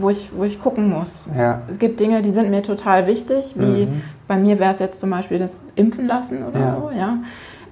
[0.00, 1.26] wo ich, wo ich gucken muss.
[1.36, 1.62] Ja.
[1.68, 4.02] Es gibt Dinge, die sind mir total wichtig, wie mhm.
[4.26, 6.70] bei mir wäre es jetzt zum Beispiel das Impfen lassen oder ja.
[6.70, 6.90] so.
[6.90, 7.18] Ja?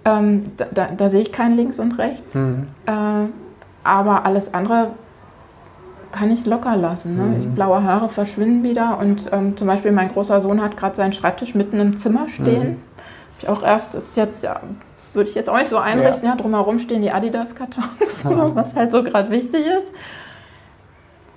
[0.04, 2.34] Ähm, da, da, da, sehe ich kein Links und Rechts.
[2.34, 2.66] Mhm.
[2.86, 2.92] Äh,
[3.84, 4.90] aber alles andere
[6.12, 7.16] kann ich locker lassen.
[7.16, 7.22] Ne?
[7.22, 7.54] Mhm.
[7.54, 11.54] blaue Haare verschwinden wieder und ähm, zum Beispiel mein großer Sohn hat gerade seinen Schreibtisch
[11.54, 12.68] mitten im Zimmer stehen.
[12.68, 12.76] Mhm.
[13.38, 14.60] Ich auch erst, ist jetzt ja,
[15.12, 16.24] würde ich jetzt auch nicht so einrichten.
[16.24, 16.30] Ja.
[16.30, 18.24] ja drumherum stehen die Adidas-Kartons,
[18.54, 19.88] was halt so gerade wichtig ist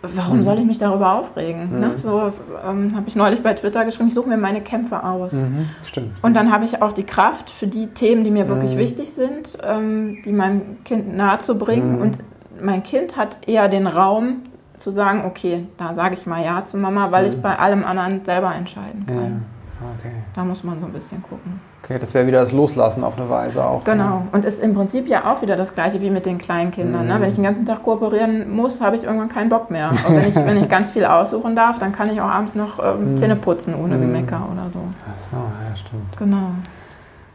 [0.02, 0.42] warum mhm.
[0.44, 1.74] soll ich mich darüber aufregen?
[1.74, 1.80] Mhm.
[1.80, 1.92] Ne?
[1.98, 2.34] So
[2.66, 5.34] ähm, habe ich neulich bei Twitter geschrieben, ich suche mir meine Kämpfe aus.
[5.34, 5.70] Mhm.
[5.86, 6.14] Stimmt.
[6.22, 8.80] Und dann habe ich auch die Kraft für die Themen, die mir wirklich mhm.
[8.80, 11.96] wichtig sind, ähm, die meinem Kind nahe zu bringen.
[11.96, 12.02] Mhm.
[12.02, 12.18] Und
[12.62, 14.44] mein Kind hat eher den Raum
[14.78, 17.42] zu sagen, okay, da sage ich mal Ja zu Mama, weil ich mhm.
[17.42, 19.16] bei allem anderen selber entscheiden kann.
[19.16, 19.59] Ja.
[19.98, 20.12] Okay.
[20.36, 21.62] Da muss man so ein bisschen gucken.
[21.84, 23.84] Okay, das wäre wieder das Loslassen auf eine Weise auch.
[23.86, 24.20] Genau.
[24.20, 24.28] Ne?
[24.34, 27.08] Und ist im Prinzip ja auch wieder das Gleiche wie mit den kleinen Kindern.
[27.08, 27.14] Ne?
[27.14, 27.20] Mhm.
[27.20, 27.22] Ne?
[27.22, 29.92] Wenn ich den ganzen Tag kooperieren muss, habe ich irgendwann keinen Bock mehr.
[30.08, 32.80] Und wenn ich, wenn ich ganz viel aussuchen darf, dann kann ich auch abends noch
[32.84, 33.18] ähm, mhm.
[33.18, 34.02] Zähne putzen ohne mhm.
[34.02, 34.80] Gemecker oder so.
[35.08, 36.18] Ach so, ja, stimmt.
[36.18, 36.52] Genau.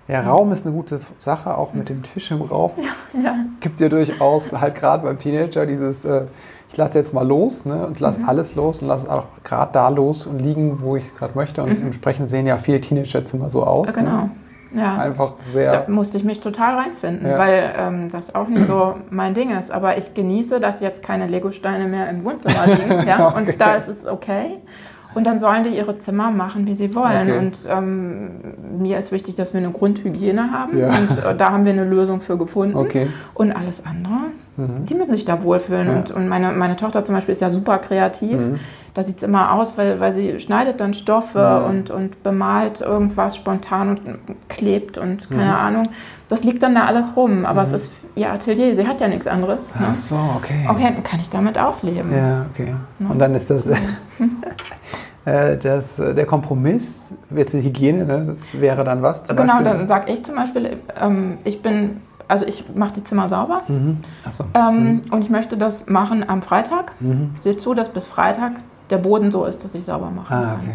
[0.06, 2.72] Ja, Raum ist eine gute Sache, auch mit dem Tisch im Raum.
[2.76, 3.34] Ja, ja.
[3.60, 6.26] Gibt ja durchaus halt gerade beim Teenager dieses, äh,
[6.70, 8.28] ich lasse jetzt mal los ne, und lasse mhm.
[8.28, 11.62] alles los und lasse auch gerade da los und liegen, wo ich gerade möchte.
[11.62, 11.86] Und mhm.
[11.86, 13.86] entsprechend sehen ja viele Teenager-Zimmer so aus.
[13.88, 14.10] Ja, genau.
[14.10, 14.30] Ne?
[14.74, 14.96] Ja.
[14.98, 15.70] Einfach sehr.
[15.70, 17.38] Da musste ich mich total reinfinden, ja.
[17.38, 19.70] weil ähm, das auch nicht so mein Ding ist.
[19.70, 23.06] Aber ich genieße, dass jetzt keine Legosteine mehr im Wohnzimmer liegen.
[23.06, 23.28] ja?
[23.28, 23.38] okay.
[23.38, 24.58] Und da ist es okay.
[25.14, 27.30] Und dann sollen die ihre Zimmer machen, wie sie wollen.
[27.30, 27.38] Okay.
[27.38, 28.30] Und ähm,
[28.78, 30.78] mir ist wichtig, dass wir eine Grundhygiene haben.
[30.78, 30.88] Ja.
[30.88, 32.76] Und äh, da haben wir eine Lösung für gefunden.
[32.76, 33.08] Okay.
[33.34, 34.86] Und alles andere, mhm.
[34.86, 35.88] die müssen sich da wohlfühlen.
[35.88, 35.96] Ja.
[35.96, 38.38] Und, und meine, meine Tochter zum Beispiel ist ja super kreativ.
[38.38, 38.60] Mhm.
[38.94, 41.70] Da sieht es immer aus, weil, weil sie schneidet dann Stoffe mhm.
[41.70, 44.00] und, und bemalt irgendwas spontan und
[44.48, 45.50] klebt und keine mhm.
[45.50, 45.82] Ahnung.
[46.28, 47.44] Das liegt dann da alles rum.
[47.44, 47.74] Aber es mhm.
[47.76, 48.74] ist ihr Atelier.
[48.74, 49.74] Sie hat ja nichts anderes.
[49.74, 49.86] Ne?
[49.90, 50.66] Ach so, okay.
[50.68, 52.12] Okay, dann kann ich damit auch leben.
[52.14, 52.74] Ja, okay.
[52.98, 53.08] Ne?
[53.08, 53.68] Und dann ist das...
[55.24, 59.24] Äh, das, äh, der Kompromiss, jetzt Hygiene, ne, wäre dann was?
[59.24, 59.64] genau, Beispiel?
[59.64, 63.98] dann sage ich zum Beispiel, ähm, ich bin, also ich mache die Zimmer sauber mhm.
[64.28, 64.44] so.
[64.54, 65.02] ähm, mhm.
[65.10, 66.92] und ich möchte das machen am Freitag.
[67.00, 67.30] Mhm.
[67.40, 68.52] Sehe zu, dass bis Freitag
[68.90, 70.34] der Boden so ist, dass ich sauber mache.
[70.34, 70.72] Ah, okay.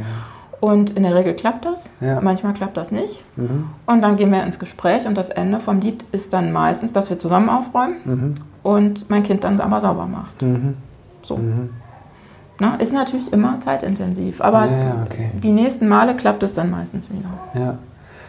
[0.61, 2.19] Und in der Regel klappt das, ja.
[2.19, 3.23] manchmal klappt das nicht.
[3.37, 3.65] Mhm.
[3.85, 7.09] Und dann gehen wir ins Gespräch und das Ende vom Lied ist dann meistens, dass
[7.09, 8.35] wir zusammen aufräumen mhm.
[8.63, 10.41] und mein Kind dann aber sauber macht.
[10.41, 10.75] Mhm.
[11.21, 11.39] So.
[12.59, 15.31] Na, ist natürlich immer zeitintensiv, aber ja, okay.
[15.33, 17.29] die nächsten Male klappt es dann meistens wieder.
[17.53, 17.77] Ja.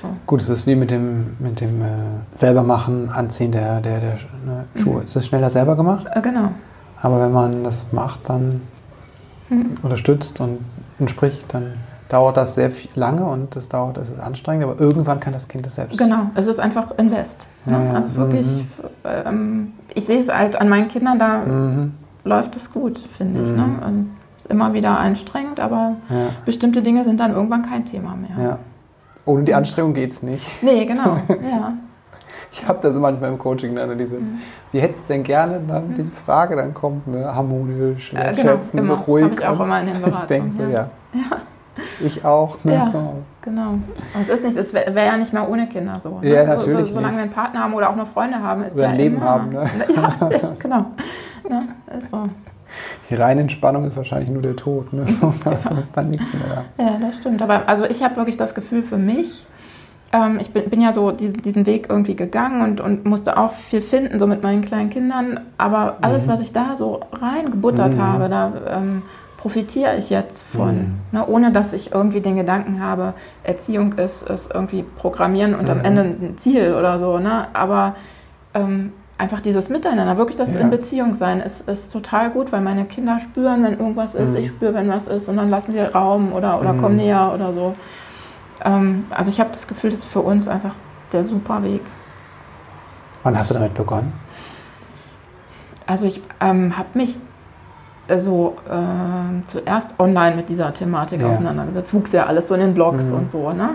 [0.03, 0.09] So.
[0.27, 1.87] Gut, es ist wie mit dem, mit dem äh,
[2.33, 4.13] selbermachen, Anziehen der, der, der
[4.47, 5.01] ne, Schuhe.
[5.01, 5.05] Mhm.
[5.05, 6.07] Ist das schneller selber gemacht?
[6.15, 6.53] Äh, genau.
[7.03, 8.63] Aber wenn man das macht, dann
[9.49, 9.75] mhm.
[9.83, 10.59] unterstützt und
[10.99, 11.75] entspricht, dann
[12.09, 15.67] dauert das sehr lange und das dauert, es ist anstrengend, aber irgendwann kann das Kind
[15.67, 15.99] das selbst.
[15.99, 17.47] Genau, es ist einfach Invest.
[17.67, 17.73] Ne?
[17.73, 17.93] Ja, ja.
[17.93, 18.67] Also wirklich, mhm.
[19.05, 21.39] ähm, ich sehe es halt an meinen Kindern da.
[21.45, 21.93] Mhm
[22.25, 23.51] läuft es gut, finde ich.
[23.51, 23.79] Ne?
[23.81, 24.07] Also, ist
[24.51, 26.17] immer wieder anstrengend, aber Ja.
[26.45, 28.45] bestimmte Dinge sind dann irgendwann kein Thema mehr.
[28.45, 28.59] Ja.
[29.27, 30.45] Ohne die Anstrengung geht es nicht.
[30.63, 31.19] Nee, genau.
[31.29, 31.75] ja.
[32.53, 34.39] Ich habe das manchmal im Coaching, ne, diese, Mhm.
[34.73, 38.75] wie hättest du denn gerne, dann diese Frage dann kommt, ne, harmonisch, Äh, genau, wertschätzend,
[38.81, 38.95] immer.
[38.99, 39.33] ruhig.
[39.35, 40.29] Ich auch immer in den Ich Beratungen.
[40.29, 40.89] denke so, ja.
[41.13, 41.37] ja.
[42.05, 42.63] Ich auch.
[42.65, 42.91] Ne, Ja.
[42.93, 43.15] so.
[43.43, 43.75] Genau.
[44.13, 46.19] Aber es ist nicht, es wäre wär ja nicht mal ohne Kinder so.
[46.21, 46.29] Ne?
[46.35, 47.17] Ja, So- natürlich So, solange nicht.
[47.17, 49.25] wir einen Partner haben oder auch nur Freunde haben, ist Oder ja ein Leben immer,
[49.27, 49.67] haben, ne?
[49.95, 50.87] Ja, ja, genau.
[51.49, 51.63] Ja,
[51.99, 52.29] ist so.
[53.09, 54.93] Die reine Entspannung ist wahrscheinlich nur der Tod.
[54.93, 55.05] Ne?
[55.21, 56.83] So, das ist dann nichts mehr da.
[56.85, 57.43] Ja, das stimmt.
[57.43, 59.47] Aber also ich habe wirklich das Gefühl für mich,
[60.13, 63.53] ähm, ich bin, bin ja so diesen, diesen Weg irgendwie gegangen und, und musste auch
[63.53, 65.41] viel finden, so mit meinen kleinen Kindern.
[65.59, 68.03] Aber alles, was ich da so reingebuttert Mhm.
[68.03, 69.03] habe, da ähm,
[69.37, 70.77] profitiere ich jetzt von.
[70.77, 70.95] Mhm.
[71.13, 71.27] Ne?
[71.27, 75.85] Ohne dass ich irgendwie den Gedanken habe, Erziehung ist, ist irgendwie Programmieren und am Mhm.
[75.85, 77.19] Ende ein Ziel oder so.
[77.19, 77.47] Ne?
[77.53, 77.95] Aber
[78.55, 80.61] ähm, einfach dieses Miteinander, wirklich das Ja.
[80.61, 84.37] in Beziehung sein, ist, ist total gut, weil meine Kinder spüren, wenn irgendwas ist, Mhm.
[84.37, 86.81] ich spüre, wenn was ist und dann lassen die Raum oder, oder Mhm.
[86.81, 87.75] kommen näher oder so.
[88.65, 90.75] Ähm, also ich habe das Gefühl, das ist für uns einfach
[91.13, 91.83] der super Weg.
[93.23, 94.13] Wann hast du damit begonnen?
[95.87, 97.19] Also ich ähm, habe mich
[98.09, 101.27] äh, so ähm, zuerst online mit dieser Thematik Ja.
[101.29, 101.93] auseinandergesetzt.
[101.93, 103.15] Wuchs ja alles so in den Blogs Mhm.
[103.15, 103.53] und so.
[103.53, 103.71] Ne?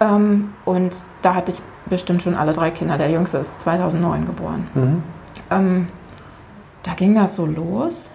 [0.00, 2.96] Ähm, und da hatte ich bestimmt schon alle drei Kinder.
[2.98, 4.66] Der jüngste ist 2009 geboren.
[4.74, 5.02] Mhm.
[5.50, 5.88] Ähm,
[6.82, 8.10] da ging das so los.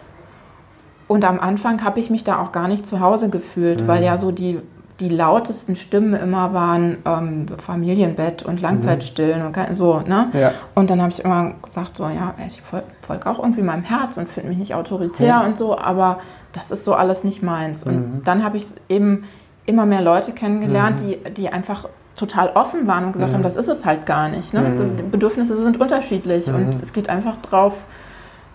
[1.07, 3.87] Und am Anfang habe ich mich da auch gar nicht zu Hause gefühlt, Mhm.
[3.87, 4.59] weil ja so die,
[4.99, 9.99] die lautesten Stimmen immer waren ähm, Familienbett und Langzeitstillen und kein- so.
[10.01, 10.29] Ne?
[10.33, 10.51] Ja.
[10.75, 14.17] Und dann habe ich immer gesagt, so, ja, ich fol- folge auch irgendwie meinem Herz
[14.17, 15.45] und finde mich nicht autoritär Ja.
[15.45, 16.17] und so, aber
[16.51, 17.83] das ist so alles nicht meins.
[17.83, 18.23] Und Mhm.
[18.25, 19.23] dann habe ich eben
[19.65, 21.05] immer mehr Leute kennengelernt, Mhm.
[21.25, 21.85] die, die einfach
[22.17, 23.35] total offen waren und gesagt Mhm.
[23.37, 24.53] haben, das ist es halt gar nicht.
[24.53, 24.59] Ne?
[24.61, 24.65] Mhm.
[24.65, 26.55] Also Bedürfnisse sind unterschiedlich Mhm.
[26.55, 27.75] und es geht einfach drauf,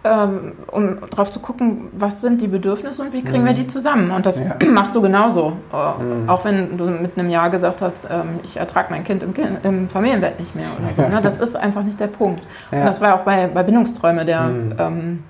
[0.05, 3.47] ähm, um drauf zu gucken, was sind die Bedürfnisse und wie kriegen Mhm.
[3.47, 4.11] wir die zusammen.
[4.11, 4.57] Und das Ja.
[4.73, 5.53] machst du genauso.
[5.73, 6.29] Äh, Mhm.
[6.29, 9.59] Auch wenn du mit einem Jahr gesagt hast, ähm, ich ertrage mein Kind im, Kind
[9.65, 11.03] im Familienbett nicht mehr oder so.
[11.09, 11.21] Ne?
[11.23, 12.43] Das ist einfach nicht der Punkt.
[12.73, 12.81] Ja.
[12.81, 14.75] Und das war auch bei, bei Bindungsträume der, Mhm.
[14.79, 15.25] ähm,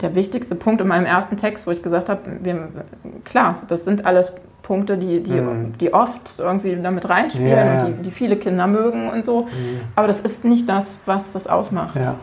[0.00, 2.68] der wichtigste Punkt in meinem ersten Text, wo ich gesagt habe, wir,
[3.24, 4.32] klar, das sind alles
[4.66, 5.78] Punkte, die, die, Mhm.
[5.78, 7.84] die oft irgendwie damit reinspielen ja.
[7.84, 9.42] und die, die viele Kinder mögen und so.
[9.42, 9.48] Mhm.
[9.94, 11.94] Aber das ist nicht das, was das ausmacht.
[11.94, 12.16] Ja.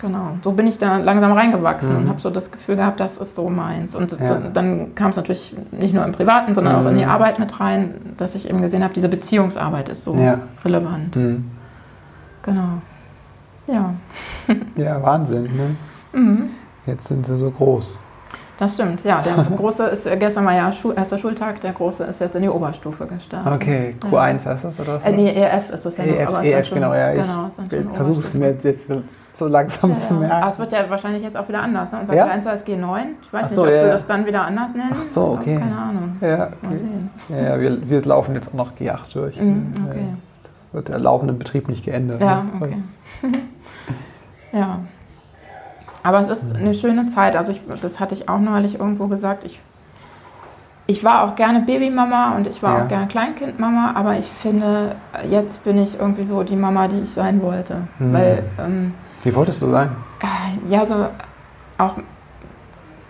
[0.00, 0.36] Genau.
[0.42, 2.02] So bin ich da langsam reingewachsen Mhm.
[2.02, 3.94] und habe so das Gefühl gehabt, das ist so meins.
[3.96, 4.28] Und Ja.
[4.34, 7.10] dann, dann kam es natürlich nicht nur im Privaten, sondern auch in die Mhm.
[7.10, 10.40] Arbeit mit rein, dass ich eben gesehen habe, diese Beziehungsarbeit ist so Ja.
[10.64, 11.14] relevant.
[11.16, 11.50] Mhm.
[12.42, 12.68] Genau.
[13.68, 13.94] Ja.
[14.76, 15.44] ja, Wahnsinn.
[15.44, 15.76] Ne?
[16.20, 16.50] Mhm.
[16.86, 18.02] Jetzt sind sie so groß.
[18.58, 19.22] Das stimmt, ja.
[19.22, 22.42] Der Große ist äh, gestern mal ja Schul erster Schultag, der Große ist jetzt in
[22.42, 23.52] die Oberstufe gestartet.
[23.52, 25.04] Okay, Q1 heißt das oder was?
[25.04, 27.12] Äh, nee, EF ist es ja noch, EF, dann EF schon, genau, ja.
[27.12, 27.22] Ich
[27.68, 28.90] genau, versuche es mir jetzt
[29.32, 30.34] so langsam Ja, zu merken.
[30.34, 31.92] Aber es wird ja wahrscheinlich jetzt auch wieder anders.
[31.92, 32.00] Ne?
[32.00, 32.24] Unser Ja?
[32.24, 33.04] Kleinster ist G9.
[33.22, 34.92] Ich weiß so, nicht, ob ja, sie das dann wieder anders nennen.
[34.92, 35.54] Ach so, okay.
[35.54, 36.16] Aber Keine Ahnung.
[36.20, 36.78] Ja, Mal okay.
[36.78, 37.10] sehen.
[37.28, 39.40] ja, ja wir, wir laufen jetzt auch noch G8 durch.
[39.40, 39.88] Mhm, ne?
[39.88, 40.04] okay.
[40.42, 42.20] Das wird der laufende Betrieb nicht geändert.
[42.20, 42.50] Ja, ne?
[42.60, 42.76] okay.
[44.52, 44.80] ja.
[46.08, 47.36] Aber es ist eine schöne Zeit.
[47.36, 49.44] Also ich, das hatte ich auch neulich irgendwo gesagt.
[49.44, 49.60] Ich,
[50.86, 52.84] ich war auch gerne Babymama und ich war Ja.
[52.84, 54.96] auch gerne Kleinkindmama, aber ich finde,
[55.28, 57.82] jetzt bin ich irgendwie so die Mama, die ich sein wollte.
[57.98, 58.12] Mhm.
[58.14, 59.90] Weil, ähm, Wie wolltest du sein?
[60.22, 61.08] äh, ja, so
[61.76, 61.96] auch,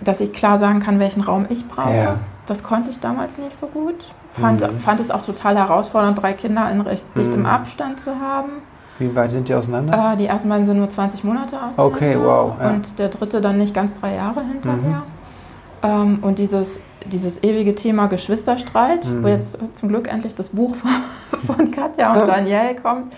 [0.01, 1.95] dass ich klar sagen kann, welchen Raum ich brauche.
[1.97, 2.15] Ja.
[2.49, 3.95] Das konnte ich damals nicht so gut.
[4.33, 4.81] Fand, Mhm.
[4.81, 7.47] fand es auch total herausfordernd, drei Kinder in recht dichtem Mhm.
[7.47, 8.51] Abstand zu haben.
[8.99, 10.13] Wie weit sind die auseinander?
[10.13, 11.85] Äh, die ersten beiden sind nur 20 Monate auseinander.
[11.85, 12.71] Okay, wow, ja.
[12.71, 15.03] Und der dritte dann nicht ganz drei Jahre hinterher.
[15.83, 15.83] Mhm.
[15.83, 19.23] Ähm, und dieses, dieses ewige Thema Geschwisterstreit, Mhm.
[19.23, 20.91] wo jetzt zum Glück endlich das Buch von,
[21.57, 23.13] von Katja und Danielle kommt,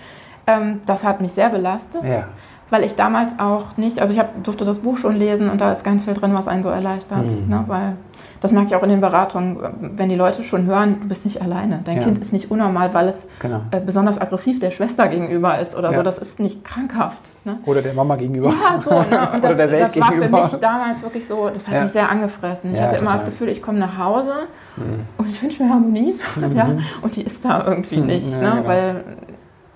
[0.47, 2.25] ähm, das hat mich sehr belastet, ja.
[2.69, 5.71] weil ich damals auch nicht, also ich hab, durfte das Buch schon lesen und da
[5.71, 7.31] ist ganz viel drin, was einen so erleichtert.
[7.31, 7.47] Mhm.
[7.49, 7.63] Ne?
[7.67, 7.95] Weil
[8.41, 9.57] das merke ich auch in den Beratungen,
[9.95, 11.81] wenn die Leute schon hören, du bist nicht alleine.
[11.85, 12.03] Dein Ja.
[12.03, 13.61] Kind ist nicht unnormal, weil es Genau.
[13.71, 15.97] äh, besonders aggressiv der Schwester gegenüber ist oder Ja.
[15.97, 16.03] so.
[16.03, 17.21] Das ist nicht krankhaft.
[17.45, 17.59] Ne?
[17.65, 18.49] Oder der Mama gegenüber.
[18.49, 18.89] Ja, so.
[18.91, 18.99] Ne?
[19.33, 20.41] Und Oder das, der Welt das war für gegenüber.
[20.43, 21.81] mich damals wirklich so, das hat Ja.
[21.83, 22.73] mich sehr angefressen.
[22.73, 23.29] Ich hatte immer das total.
[23.31, 24.33] Gefühl, ich komme nach Hause
[24.77, 24.83] Mhm.
[25.19, 26.15] und ich wünsche mir Harmonie.
[26.55, 26.67] Ja?
[27.03, 28.05] Und die ist da irgendwie Mhm.
[28.07, 28.31] nicht.
[28.41, 28.51] Ne?
[28.55, 28.67] genau.
[28.67, 29.03] Weil,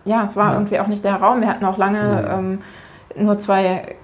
[0.06, 1.42] ja, es war irgendwie auch nicht der Raum.
[1.42, 2.38] Wir hatten auch lange Ja.
[2.40, 2.60] ähm,
[3.16, 3.96] nur zwei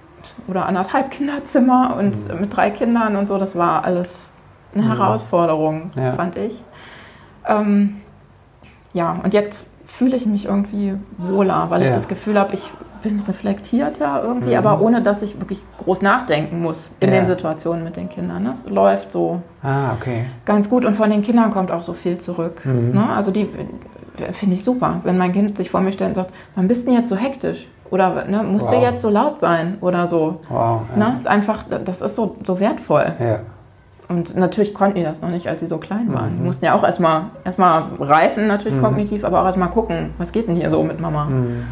[0.48, 2.40] oder anderthalb Kinderzimmer und Mhm.
[2.42, 3.38] mit drei Kindern und so.
[3.38, 4.26] Das war alles
[4.74, 4.88] eine Mhm.
[4.88, 6.12] Herausforderung, Ja.
[6.12, 6.62] fand ich.
[7.46, 7.96] Ähm,
[8.92, 12.70] ja, und jetzt fühle ich mich irgendwie wohler, weil ich das Gefühl habe, ich
[13.02, 14.58] bin reflektierter irgendwie, Mhm.
[14.66, 18.44] aber ohne dass ich wirklich groß nachdenken muss in den Situationen mit den Kindern.
[18.44, 20.26] Das läuft so Ah, okay.
[20.44, 22.64] ganz gut und von den Kindern kommt auch so viel zurück.
[22.64, 22.92] Mhm.
[22.92, 23.08] Ne?
[23.10, 23.48] Also die
[24.18, 26.86] äh, finde ich super, wenn mein Kind sich vor mir stellt und sagt, wann bist
[26.86, 27.66] du denn jetzt so hektisch?
[27.90, 28.82] oder ne, musste Wow.
[28.84, 30.40] jetzt so laut sein oder so.
[30.48, 30.80] Wow.
[30.92, 30.96] Ja.
[30.96, 31.20] Ne?
[31.26, 33.12] Einfach, das ist so, so wertvoll.
[33.20, 33.40] Ja.
[34.12, 36.34] Und natürlich konnten die das noch nicht, als sie so klein waren.
[36.34, 36.36] Mhm.
[36.38, 40.48] Die mussten ja auch erstmal erstmal reifen, natürlich kognitiv, aber auch erstmal gucken, was geht
[40.48, 41.24] denn hier so mit Mama.
[41.24, 41.64] Mhm.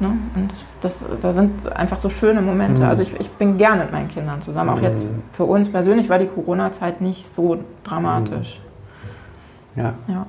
[0.00, 0.12] Ne?
[0.34, 2.80] Und das, da sind einfach so schöne Momente.
[2.82, 2.88] Mhm.
[2.88, 4.70] Also ich, ich bin gern mit meinen Kindern zusammen.
[4.70, 5.22] Auch jetzt Mhm.
[5.32, 8.60] für uns persönlich war die Corona-Zeit nicht so dramatisch.
[9.76, 9.94] ja.
[10.08, 10.26] Ja.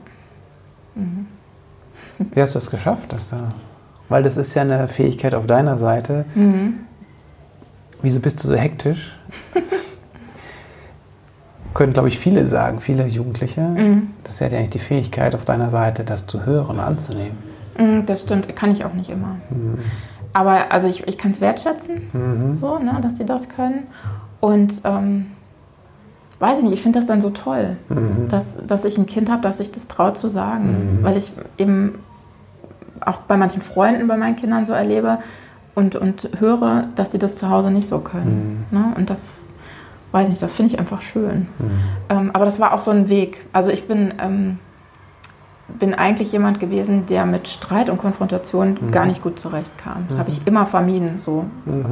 [2.34, 3.12] Wie hast du es geschafft?
[3.14, 3.38] Dass du,
[4.10, 6.26] weil das ist ja eine Fähigkeit auf deiner Seite.
[6.36, 6.82] Mhm.
[8.02, 9.18] Wieso bist du so hektisch?
[11.74, 13.62] Können, glaube ich, viele sagen, viele Jugendliche.
[13.62, 14.08] Mhm.
[14.24, 17.38] Das ist ja eigentlich die Fähigkeit auf deiner Seite, das zu hören und anzunehmen.
[17.80, 19.38] Mhm, Das stimmt, kann ich auch nicht immer.
[19.50, 19.80] Mhm.
[20.34, 22.60] Aber also ich, ich kann es wertschätzen, Mhm.
[22.60, 23.84] so, ne, dass sie das können.
[24.40, 25.28] Und ähm,
[26.40, 28.30] weiß ich nicht, ich finde das dann so toll, Mhm.
[28.30, 31.00] dass, dass ich ein Kind habe, das sich das traut zu sagen.
[31.02, 31.96] Weil ich eben
[33.02, 35.20] auch bei manchen Freunden, bei meinen Kindern so erlebe
[35.76, 38.66] und, und höre, dass sie das zu Hause nicht so können.
[38.72, 38.94] Ne?
[38.96, 39.32] Und das,
[40.14, 41.48] weiß nicht, das finde ich einfach schön.
[42.10, 43.46] Ähm, aber das war auch so ein Weg.
[43.52, 44.60] Also ich bin, ähm,
[45.80, 50.06] bin eigentlich jemand gewesen, der mit Streit und Konfrontation gar nicht gut zurechtkam.
[50.08, 51.46] Das habe ich immer vermieden, so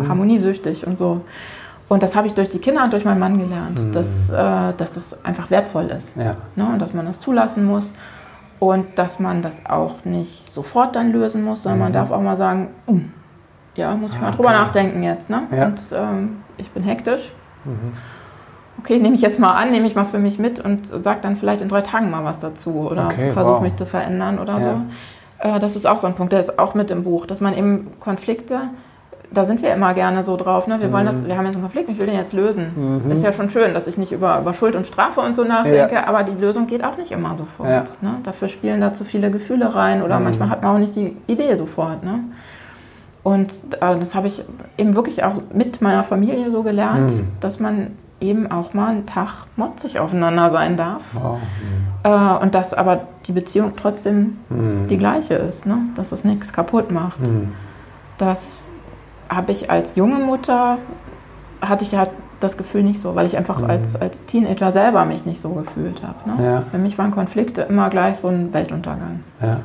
[0.08, 1.22] harmoniesüchtig und so.
[1.90, 4.36] Und das habe ich durch die Kinder und durch meinen Mann gelernt, dass, äh,
[4.78, 6.16] dass das einfach wertvoll ist.
[6.16, 6.38] Ja.
[6.56, 6.66] Ne?
[6.72, 7.92] Und dass man das zulassen muss
[8.60, 12.38] und dass man das auch nicht sofort dann lösen muss, sondern man darf auch mal
[12.38, 13.12] sagen, "Hm,
[13.76, 14.58] ja, muss ich mal Ah, drüber okay.
[14.60, 15.30] nachdenken jetzt.
[15.30, 15.42] Ne?
[15.54, 15.66] Ja.
[15.66, 17.34] Und ähm, ich bin hektisch.
[18.80, 21.36] Okay, nehme ich jetzt mal an, nehme ich mal für mich mit und sage dann
[21.36, 23.62] vielleicht in drei Tagen mal was dazu oder Okay, versuche wow.
[23.62, 24.60] mich zu verändern oder Ja.
[24.62, 24.82] so.
[25.40, 27.54] Äh, das ist auch so ein Punkt, der ist auch mit im Buch, dass man
[27.54, 28.60] eben Konflikte,
[29.34, 30.82] da sind wir immer gerne so drauf, ne?
[30.82, 31.08] wir wollen Mhm.
[31.10, 33.02] das, wir haben jetzt einen Konflikt, ich will den jetzt lösen.
[33.12, 35.94] Ist ja schon schön, dass ich nicht über, über Schuld und Strafe und so nachdenke,
[35.96, 36.08] Ja.
[36.08, 37.70] aber die Lösung geht auch nicht immer sofort.
[37.70, 37.84] Ja.
[38.02, 38.16] Ne?
[38.24, 40.26] Dafür spielen da zu viele Gefühle rein oder Mhm.
[40.26, 42.04] manchmal hat man auch nicht die Idee sofort.
[42.04, 42.20] Ne?
[43.24, 44.44] Und äh, das habe ich
[44.78, 47.28] eben wirklich auch mit meiner Familie so gelernt, Mhm.
[47.40, 47.88] dass man
[48.20, 51.02] eben auch mal einen Tag motzig aufeinander sein darf.
[51.14, 51.40] Wow.
[52.04, 54.88] Äh, und dass aber die Beziehung trotzdem Mhm.
[54.90, 55.78] die gleiche ist, ne?
[55.96, 57.20] dass es nichts kaputt macht.
[57.22, 57.52] Mhm.
[58.18, 58.60] Das
[59.30, 60.78] habe ich als junge Mutter,
[61.62, 62.08] hatte ich ja
[62.40, 66.02] das Gefühl nicht so, weil ich einfach als, als Teenager selber mich nicht so gefühlt
[66.02, 66.28] habe.
[66.38, 66.44] Ne?
[66.46, 66.64] Ja.
[66.72, 69.20] Für mich waren Konflikte immer gleich so ein Weltuntergang.
[69.42, 69.60] Ja.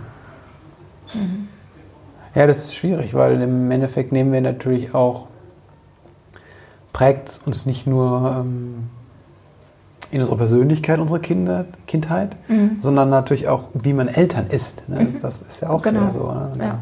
[2.37, 5.27] Ja, das ist schwierig, weil im Endeffekt nehmen wir natürlich auch,
[6.93, 8.89] prägt uns nicht nur ähm,
[10.11, 12.37] in unserer Persönlichkeit, unsere Kinder, Kindheit,
[12.81, 14.89] sondern natürlich auch, wie man Eltern ist.
[14.89, 15.09] Ne?
[15.13, 16.03] Das, das ist ja auch Genau.
[16.05, 16.31] sehr so.
[16.33, 16.53] Ne?
[16.65, 16.79] Ja.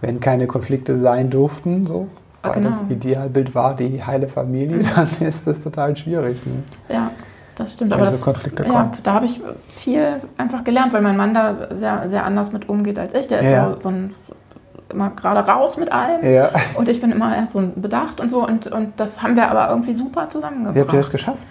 [0.00, 2.08] Wenn keine Konflikte sein durften, so,
[2.42, 2.70] weil Genau.
[2.70, 6.40] das Idealbild war die heile Familie, dann ist das total schwierig.
[6.46, 6.62] Ne?
[6.88, 7.10] Ja,
[7.56, 7.90] das stimmt.
[7.90, 8.92] Wenn Aber so das, Konflikte ja, kommen.
[9.02, 9.40] da habe ich
[9.76, 13.26] viel einfach gelernt, weil mein Mann da sehr, sehr anders mit umgeht als ich.
[13.28, 13.72] Der ist Ja.
[13.74, 14.14] so, so ein,
[14.90, 16.24] immer gerade raus mit allem.
[16.24, 16.50] Ja.
[16.74, 18.46] Und ich bin immer erst so bedacht und so.
[18.46, 20.74] Und, und das haben wir aber irgendwie super zusammengebracht.
[20.74, 21.42] Wie habt ihr das geschafft?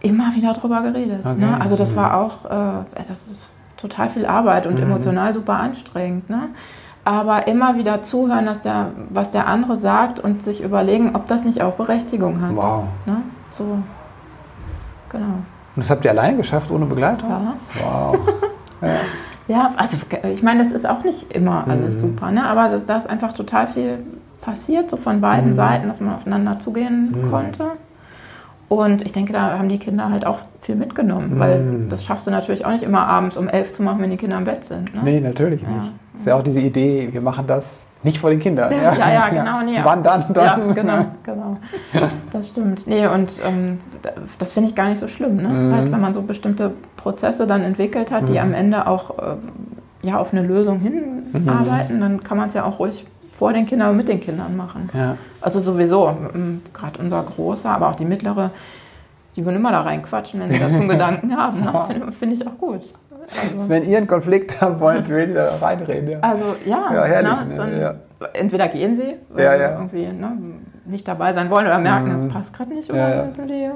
[0.00, 1.20] immer wieder drüber geredet.
[1.24, 1.40] Okay.
[1.40, 1.60] Ne?
[1.60, 4.82] Also das war auch, äh, das ist total viel Arbeit und Mhm.
[4.84, 6.30] emotional super anstrengend.
[6.30, 6.50] Ne?
[7.04, 11.44] Aber immer wieder zuhören, dass der, was der andere sagt und sich überlegen, ob das
[11.44, 12.54] nicht auch Berechtigung hat.
[12.54, 12.84] Wow.
[13.06, 13.22] Ne?
[13.52, 13.78] So,
[15.10, 15.24] genau.
[15.24, 15.44] Und
[15.76, 17.30] das habt ihr alleine geschafft, ohne Begleitung?
[17.30, 17.54] Ja.
[17.82, 18.18] Wow.
[18.82, 18.88] ja.
[19.48, 19.96] Ja, also
[20.30, 22.00] ich meine, das ist auch nicht immer alles Mhm.
[22.00, 22.44] super, ne?
[22.46, 23.98] aber das, da ist einfach total viel
[24.42, 25.54] passiert, so von beiden Mhm.
[25.54, 27.30] Seiten, dass man aufeinander zugehen Mhm.
[27.30, 27.64] konnte.
[28.68, 31.88] Und ich denke, da haben die Kinder halt auch viel mitgenommen, weil Mhm.
[31.88, 34.36] das schaffst du natürlich auch nicht immer abends um elf zu machen, wenn die Kinder
[34.36, 34.94] im Bett sind.
[34.94, 35.00] Ne?
[35.04, 35.68] Nee, natürlich Ja.
[35.68, 35.92] nicht.
[36.18, 38.72] Ist ja auch diese Idee, wir machen das nicht vor den Kindern.
[38.72, 39.60] Ja, ja, ja, genau.
[39.62, 40.24] Nee, Wann dann?
[40.32, 40.44] dann?
[40.44, 41.56] Ja, genau, genau.
[42.32, 42.86] Das stimmt.
[42.86, 45.36] Nee, und ähm, da- das finde ich gar nicht so schlimm.
[45.36, 45.48] Ne?
[45.50, 45.74] Das ist Mhm.
[45.76, 48.38] halt, wenn man so bestimmte Prozesse dann entwickelt hat, die Mhm.
[48.38, 49.38] am Ende auch ähm,
[50.02, 53.04] ja, auf eine Lösung hinarbeiten, dann kann man es ja auch ruhig
[53.38, 54.88] vor den Kindern und mit den Kindern machen.
[54.94, 55.16] Ja.
[55.40, 56.16] Also sowieso,
[56.72, 58.50] gerade unser Großer, aber auch die mittlere,
[59.36, 61.60] die würden immer da reinquatschen, wenn sie dazu einen Gedanken haben.
[61.60, 61.72] Ne?
[61.88, 62.94] Finde find ich auch gut.
[63.30, 66.10] Also, Wenn ihr einen Konflikt haben wollt, will ihr da reinreden.
[66.10, 66.18] Ja.
[66.20, 67.54] also ja, Ja, herrlich, ne, ne?
[67.56, 67.94] so ein, Ja.
[68.32, 69.70] entweder gehen sie, weil Ja, sie ja.
[69.72, 70.32] irgendwie ne,
[70.86, 72.28] nicht dabei sein wollen oder merken, es Mhm.
[72.28, 73.68] passt gerade nicht, oder die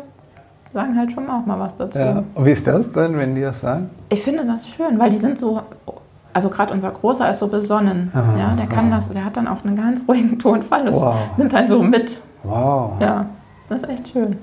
[0.72, 1.99] sagen halt schon auch mal was dazu.
[2.35, 3.91] Und wie ist das dann, wenn die das sagen?
[4.09, 5.61] Ich finde das schön, weil die sind so,
[6.33, 8.11] also gerade unser Großer ist so besonnen.
[8.14, 8.95] Aha, ja, der kann aha.
[8.95, 10.87] das, der hat dann auch einen ganz ruhigen Tonfall.
[10.87, 11.14] Das Wow.
[11.37, 12.18] nimmt einen so mit.
[12.43, 12.93] Wow.
[13.01, 13.26] Ja,
[13.68, 14.39] das ist echt schön.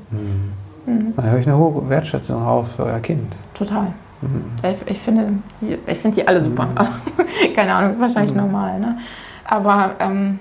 [1.16, 3.34] Da höre ich eine hohe Wertschätzung auf für euer Kind.
[3.56, 3.88] Total.
[4.22, 4.44] Mhm.
[4.64, 6.68] Ich, ich finde die, ich finde die alle super.
[7.56, 8.42] Keine Ahnung, ist wahrscheinlich Mhm.
[8.42, 8.80] normal.
[8.80, 8.98] Ne?
[9.46, 10.40] Aber ähm,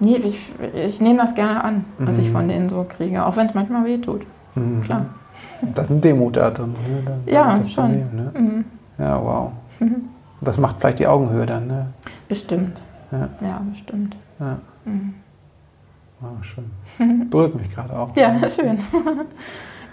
[0.00, 2.32] nee, ich, ich nehme das gerne an, was ich Mhm.
[2.32, 4.26] von denen so kriege, auch wenn es manchmal weh tut.
[4.54, 4.82] Mhm.
[4.82, 5.06] Klar.
[5.74, 6.74] Das ist eine Demut da drin.
[7.04, 7.32] Ne?
[7.32, 7.90] Ja, das schon.
[7.90, 8.32] nehmen, ne?
[8.40, 8.64] Mhm.
[8.98, 9.52] Ja, wow.
[10.40, 11.66] Das macht vielleicht die Augenhöhe dann.
[11.66, 11.86] Ne?
[12.28, 12.76] Bestimmt.
[13.12, 14.16] Ja, ja bestimmt.
[14.40, 14.58] Ja.
[14.84, 15.14] Mhm.
[16.22, 16.70] Oh, schön.
[17.30, 18.10] Berührt mich gerade auch.
[18.16, 18.78] Ja, schön.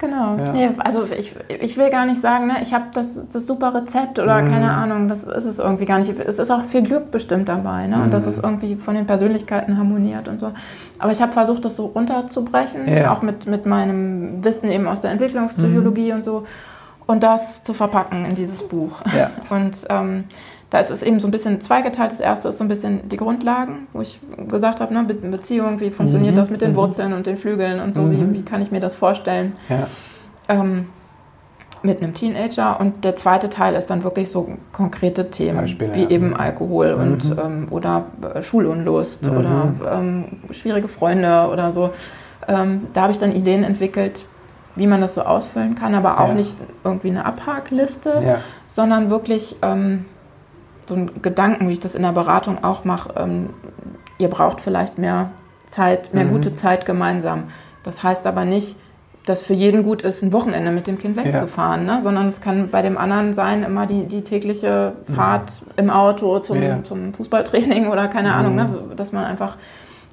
[0.03, 0.35] Genau.
[0.35, 0.51] Ja.
[0.51, 4.19] Nee, also ich, ich will gar nicht sagen, ne, ich habe das, das super Rezept
[4.19, 4.49] oder mhm.
[4.49, 6.11] keine Ahnung, das ist es irgendwie gar nicht.
[6.19, 7.95] Es ist auch viel Glück bestimmt dabei, ne?
[7.95, 8.03] Mhm.
[8.03, 10.51] Und dass es irgendwie von den Persönlichkeiten harmoniert und so.
[10.99, 13.13] Aber ich habe versucht, das so runterzubrechen, ja.
[13.13, 16.17] auch mit, mit meinem Wissen eben aus der Entwicklungspsychologie mhm.
[16.17, 16.43] und so.
[17.05, 19.01] Und das zu verpacken in dieses Buch.
[19.17, 19.29] Ja.
[19.49, 20.25] Und ähm,
[20.73, 22.11] da ist es eben so ein bisschen zweigeteilt.
[22.11, 24.19] Das erste ist so ein bisschen die Grundlagen, wo ich
[24.49, 26.39] gesagt habe, ne, Beziehung, wie funktioniert mhm.
[26.39, 26.77] das mit den mhm.
[26.77, 28.33] Wurzeln und den Flügeln und so, mhm.
[28.33, 29.53] wie, wie, kann ich mir das vorstellen?
[29.69, 29.85] Ja.
[30.47, 30.87] Ähm,
[31.83, 32.79] mit einem Teenager.
[32.79, 36.09] Und der zweite Teil ist dann wirklich so konkrete Themen, Beispiele, wie ja.
[36.09, 37.39] eben Alkohol und mhm.
[37.39, 39.37] ähm, oder äh, Schulunlust mhm.
[39.37, 41.91] oder ähm, schwierige Freunde oder so.
[42.47, 44.25] Ähm, da habe ich dann Ideen entwickelt,
[44.75, 46.33] wie man das so ausfüllen kann, aber auch ja.
[46.33, 48.37] nicht irgendwie eine Abhakliste, ja.
[48.65, 50.05] sondern wirklich ähm,
[50.85, 53.49] so einen Gedanken, wie ich das in der Beratung auch mache, ähm,
[54.17, 55.31] ihr braucht vielleicht mehr
[55.67, 56.31] Zeit, mehr mhm.
[56.31, 57.45] gute Zeit gemeinsam.
[57.83, 58.75] Das heißt aber nicht,
[59.25, 61.95] dass für jeden gut ist, ein Wochenende mit dem Kind wegzufahren, ja.
[61.95, 62.01] ne?
[62.01, 65.71] sondern es kann bei dem anderen sein, immer die, die tägliche Fahrt mhm.
[65.77, 66.83] im Auto zum, ja.
[66.83, 68.35] zum Fußballtraining oder keine mhm.
[68.35, 68.69] Ahnung, ne?
[68.95, 69.57] dass man einfach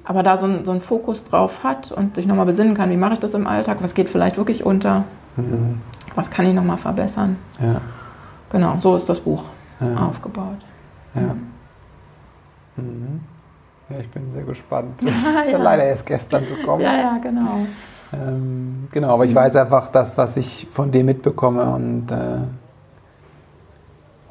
[0.03, 2.97] aber da so, ein, so einen Fokus drauf hat und sich nochmal besinnen kann, wie
[2.97, 5.03] mache ich das im Alltag, was geht vielleicht wirklich unter,
[5.35, 5.81] mhm.
[6.15, 7.37] was kann ich nochmal verbessern.
[7.59, 7.81] Ja.
[8.49, 9.43] Genau, so ist das Buch
[9.81, 10.07] ja.
[10.07, 10.57] aufgebaut.
[11.15, 11.35] Ja.
[12.77, 13.21] Mhm.
[13.89, 15.01] Ja, ich bin sehr gespannt.
[15.01, 16.83] ich habe leider erst gestern bekommen.
[16.83, 17.65] Ja, ja, genau.
[18.13, 22.39] Ähm, genau, aber ich weiß einfach das, was ich von dir mitbekomme und, äh,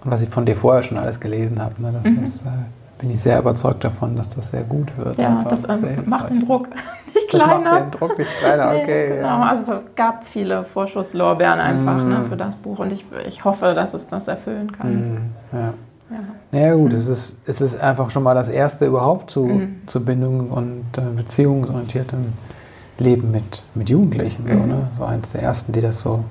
[0.02, 1.80] und was ich von dir vorher schon alles gelesen habe.
[1.80, 1.92] Ne?
[1.92, 2.22] Das mhm.
[2.22, 2.48] ist, äh,
[3.00, 5.18] bin ich sehr überzeugt davon, dass das sehr gut wird.
[5.18, 6.68] Ja, das ähm, macht den Druck
[7.14, 7.54] nicht kleiner.
[7.54, 9.08] Das macht den Druck nicht kleiner, okay.
[9.08, 9.42] Nee, genau, ja.
[9.42, 12.08] also es gab viele Vorschusslorbeeren einfach ne, mm.
[12.08, 14.92] ne, für das Buch und ich, ich hoffe, dass es das erfüllen kann.
[14.92, 15.18] Mm.
[15.52, 15.74] Ja.
[16.10, 16.16] Ja.
[16.50, 16.96] Naja gut, mhm.
[16.98, 19.82] es, ist, es ist einfach schon mal das Erste überhaupt zu, mhm.
[19.86, 22.32] zu Bindung und äh, beziehungsorientiertem
[22.98, 24.44] Leben mit, mit Jugendlichen.
[24.46, 24.68] So, mhm.
[24.68, 24.88] ne?
[24.98, 26.24] so eins der Ersten, die das so...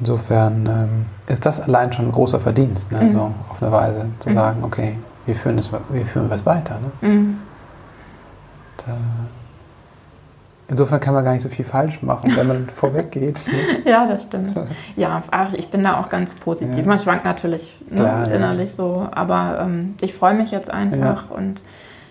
[0.00, 3.00] Insofern ähm, ist das allein schon ein großer Verdienst, ne?
[3.00, 3.10] Mhm.
[3.10, 4.34] so auf eine Weise zu mhm.
[4.34, 4.96] sagen, okay,
[5.28, 6.80] wir führen, es, wir führen was weiter.
[6.80, 7.08] Ne?
[7.08, 7.36] Mhm.
[8.86, 8.92] Äh,
[10.70, 13.40] Insofern kann man gar nicht so viel falsch machen, wenn man vorweg geht.
[13.46, 13.90] Ne?
[13.90, 14.58] Ja, das stimmt.
[14.96, 16.76] Ja, ach, ich bin da auch ganz positiv.
[16.76, 16.84] Ja.
[16.84, 18.76] Man schwankt natürlich ne, Klar, innerlich ja.
[18.76, 21.36] so, aber ähm, ich freue mich jetzt einfach ja.
[21.36, 21.62] und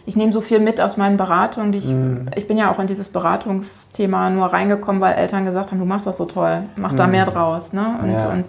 [0.07, 1.73] ich nehme so viel mit aus meinen Beratungen.
[1.73, 2.29] Ich, mm.
[2.37, 6.07] ich bin ja auch in dieses Beratungsthema nur reingekommen, weil Eltern gesagt haben, du machst
[6.07, 6.95] das so toll, mach mm.
[6.95, 7.73] da mehr draus.
[7.73, 7.85] Ne?
[8.01, 8.45] Und, und,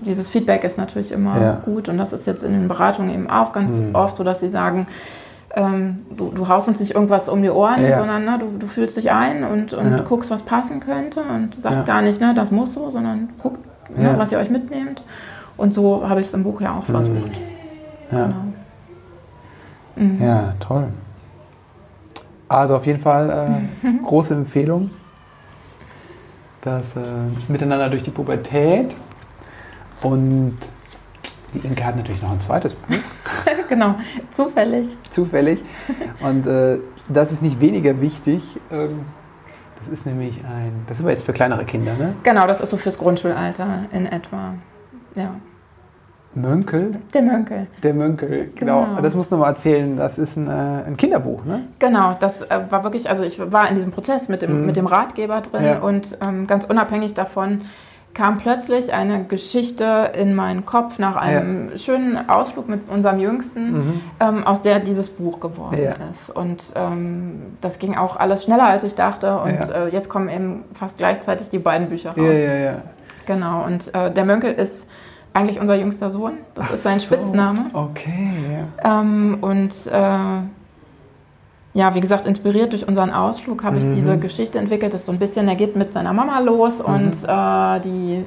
[0.00, 3.52] dieses Feedback ist natürlich immer gut und das ist jetzt in den Beratungen eben auch
[3.52, 3.94] ganz mm.
[3.94, 4.86] oft so, dass sie sagen,
[5.54, 7.98] ähm, du, du haust uns nicht irgendwas um die Ohren, ja.
[7.98, 9.98] sondern ne, du, du fühlst dich ein und, und ja.
[9.98, 11.84] guckst, was passen könnte und sagst ja.
[11.84, 13.60] gar nicht, ne, das muss so, sondern guckt,
[13.94, 15.02] ne, was ihr euch mitnehmt.
[15.58, 17.14] Und so habe ich es im Buch ja auch versucht.
[17.16, 18.16] Mhm.
[18.16, 18.24] Ja.
[18.24, 18.36] Genau.
[19.96, 20.22] Mhm.
[20.22, 20.88] ja, toll.
[22.48, 24.90] Also auf jeden Fall äh, große Empfehlung.
[26.60, 27.00] Das äh,
[27.48, 28.94] Miteinander durch die Pubertät
[30.02, 30.56] und
[31.52, 32.96] die Inke hat natürlich noch ein zweites Buch.
[33.68, 33.96] genau,
[34.30, 34.88] zufällig.
[35.10, 35.62] Zufällig.
[36.20, 36.78] Und äh,
[37.08, 38.42] das ist nicht weniger wichtig.
[38.70, 39.00] Ähm,
[39.80, 42.14] das ist nämlich ein, das ist aber jetzt für kleinere Kinder, ne?
[42.22, 44.54] Genau, das ist so fürs Grundschulalter in etwa.
[45.14, 45.34] Ja.
[46.34, 46.96] Mönkel?
[47.12, 47.66] Der Mönkel.
[47.82, 48.84] Der Mönkel, genau.
[48.84, 49.00] genau.
[49.00, 51.62] Das muss noch mal erzählen, das ist ein, äh, ein Kinderbuch, ne?
[51.78, 54.66] Genau, das äh, war wirklich, also ich war in diesem Prozess mit dem, mhm.
[54.66, 55.78] mit dem Ratgeber drin ja.
[55.78, 57.62] und ähm, ganz unabhängig davon,
[58.14, 61.78] kam plötzlich eine Geschichte in meinen Kopf nach einem ja.
[61.78, 64.00] schönen Ausflug mit unserem Jüngsten, mhm.
[64.20, 65.94] ähm, aus der dieses Buch geworden ja.
[66.10, 66.30] ist.
[66.30, 69.38] Und ähm, das ging auch alles schneller, als ich dachte.
[69.38, 72.18] Und äh, jetzt kommen eben fast gleichzeitig die beiden Bücher raus.
[72.18, 72.82] Ja, ja, ja.
[73.26, 73.64] Genau.
[73.64, 74.86] Und äh, der Mönkel ist
[75.34, 76.34] eigentlich unser jüngster Sohn.
[76.54, 77.06] Das Ach ist sein so.
[77.06, 77.66] Spitzname.
[77.72, 78.30] Okay.
[78.82, 80.38] Ähm, und äh,
[81.76, 83.92] ja, wie gesagt, inspiriert durch unseren Ausflug habe ich mhm.
[83.92, 84.94] diese Geschichte entwickelt.
[84.94, 86.94] Das ist so ein bisschen, er geht mit seiner Mama los mhm.
[86.94, 88.24] und äh, die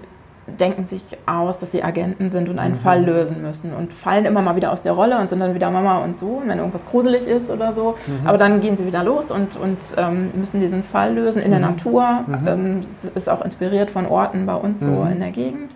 [0.60, 2.80] denken sich aus, dass sie Agenten sind und einen mhm.
[2.80, 5.70] Fall lösen müssen und fallen immer mal wieder aus der Rolle und sind dann wieder
[5.72, 7.96] Mama und Sohn, wenn irgendwas gruselig ist oder so.
[8.08, 8.28] Mhm.
[8.28, 11.60] Aber dann gehen sie wieder los und, und ähm, müssen diesen Fall lösen in der
[11.60, 11.66] mhm.
[11.66, 12.24] Natur.
[12.28, 12.48] Mhm.
[12.48, 12.82] Ähm,
[13.16, 15.72] ist auch inspiriert von Orten bei uns so in der Gegend.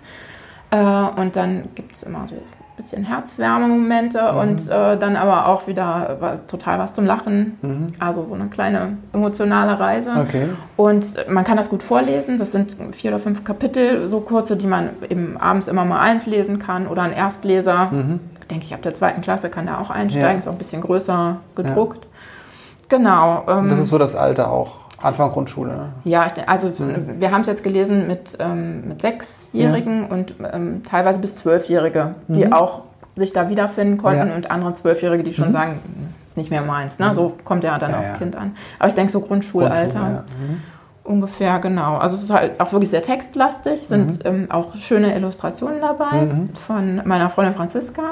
[0.72, 2.36] Äh, und dann gibt es immer so
[2.82, 4.38] bisschen Herzwärmemomente mhm.
[4.38, 7.58] und äh, dann aber auch wieder total was zum Lachen.
[7.62, 7.88] Mhm.
[8.00, 10.12] Also so eine kleine emotionale Reise.
[10.18, 10.50] Okay.
[10.78, 12.38] Und man kann das gut vorlesen.
[12.38, 16.26] Das sind vier oder fünf Kapitel, so kurze, die man eben abends immer mal eins
[16.26, 17.90] lesen kann oder ein Erstleser.
[17.92, 18.20] Mhm.
[18.50, 20.32] Denke ich, ab der zweiten Klasse kann der auch einsteigen.
[20.32, 20.38] Ja.
[20.38, 22.06] Ist auch ein bisschen größer gedruckt.
[22.06, 22.98] Ja.
[22.98, 23.44] Genau.
[23.48, 24.81] Ähm, das ist so das Alter auch.
[25.02, 25.90] Anfang Grundschule, ne?
[26.04, 27.20] Ja, also mhm.
[27.20, 30.08] wir haben es jetzt gelesen mit, ähm, mit Sechsjährigen ja.
[30.08, 32.54] und ähm, teilweise bis Zwölfjährige, die mhm.
[32.54, 32.82] auch
[33.16, 34.36] sich da wiederfinden konnten ja.
[34.36, 35.54] und andere Zwölfjährige, die schon mhm.
[35.54, 35.80] sagen,
[36.26, 37.00] ist nicht mehr meins.
[37.00, 37.14] Ne?
[37.14, 38.14] So kommt ja dann Ja, aufs.
[38.14, 38.56] Kind an.
[38.80, 40.00] Aber ich denke so Grundschulalter.
[40.00, 40.24] Grundschule.
[40.40, 40.62] Mhm.
[41.04, 41.98] Ungefähr, genau.
[41.98, 44.30] Also es ist halt auch wirklich sehr textlastig, sind Mhm.
[44.44, 46.28] ähm, auch schöne Illustrationen dabei
[46.68, 48.04] von meiner Freundin Franziska.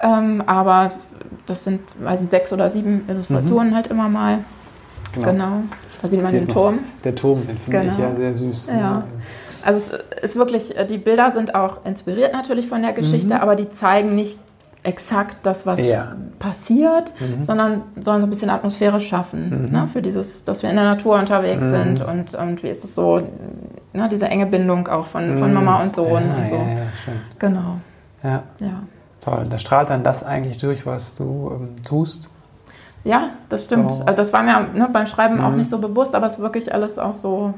[0.00, 0.90] Ähm, aber
[1.46, 4.40] das sind, weiß ich, sechs oder sieben Illustrationen halt immer mal.
[5.14, 5.26] Genau.
[5.26, 5.52] Genau.
[6.02, 6.80] Da sieht man Hier den Turm.
[7.04, 8.08] Der Turm, den finde ich Genau.
[8.10, 8.66] ja sehr süß.
[8.68, 9.04] Ja.
[9.64, 9.82] Also
[10.20, 13.70] es ist wirklich, äh, die Bilder sind auch inspiriert natürlich von der Geschichte, aber die
[13.70, 14.36] zeigen nicht
[14.84, 15.86] exakt das, was Mhm.
[15.86, 16.04] Ja.
[16.16, 16.32] Mhm.
[16.40, 20.84] passiert, sondern sollen so ein bisschen Atmosphäre schaffen, ne, für dieses, dass wir in der
[20.86, 21.70] Natur unterwegs Mhm.
[21.70, 23.22] sind und, und wie ist es so,
[23.92, 26.56] ne, diese enge Bindung auch von, von Mama und Sohn ja, und so.
[26.56, 26.82] Ja, ja.
[27.38, 27.76] Genau,
[28.24, 28.82] Ja, ja.
[29.20, 29.46] toll.
[29.48, 32.28] Da strahlt dann das eigentlich durch, was du ähm, tust.
[33.04, 33.90] Ja, das stimmt.
[33.90, 33.96] So.
[33.96, 34.02] Mhm.
[34.02, 36.72] Also das war mir ne, beim Schreiben auch nicht so bewusst, aber es ist wirklich
[36.72, 37.54] alles auch so.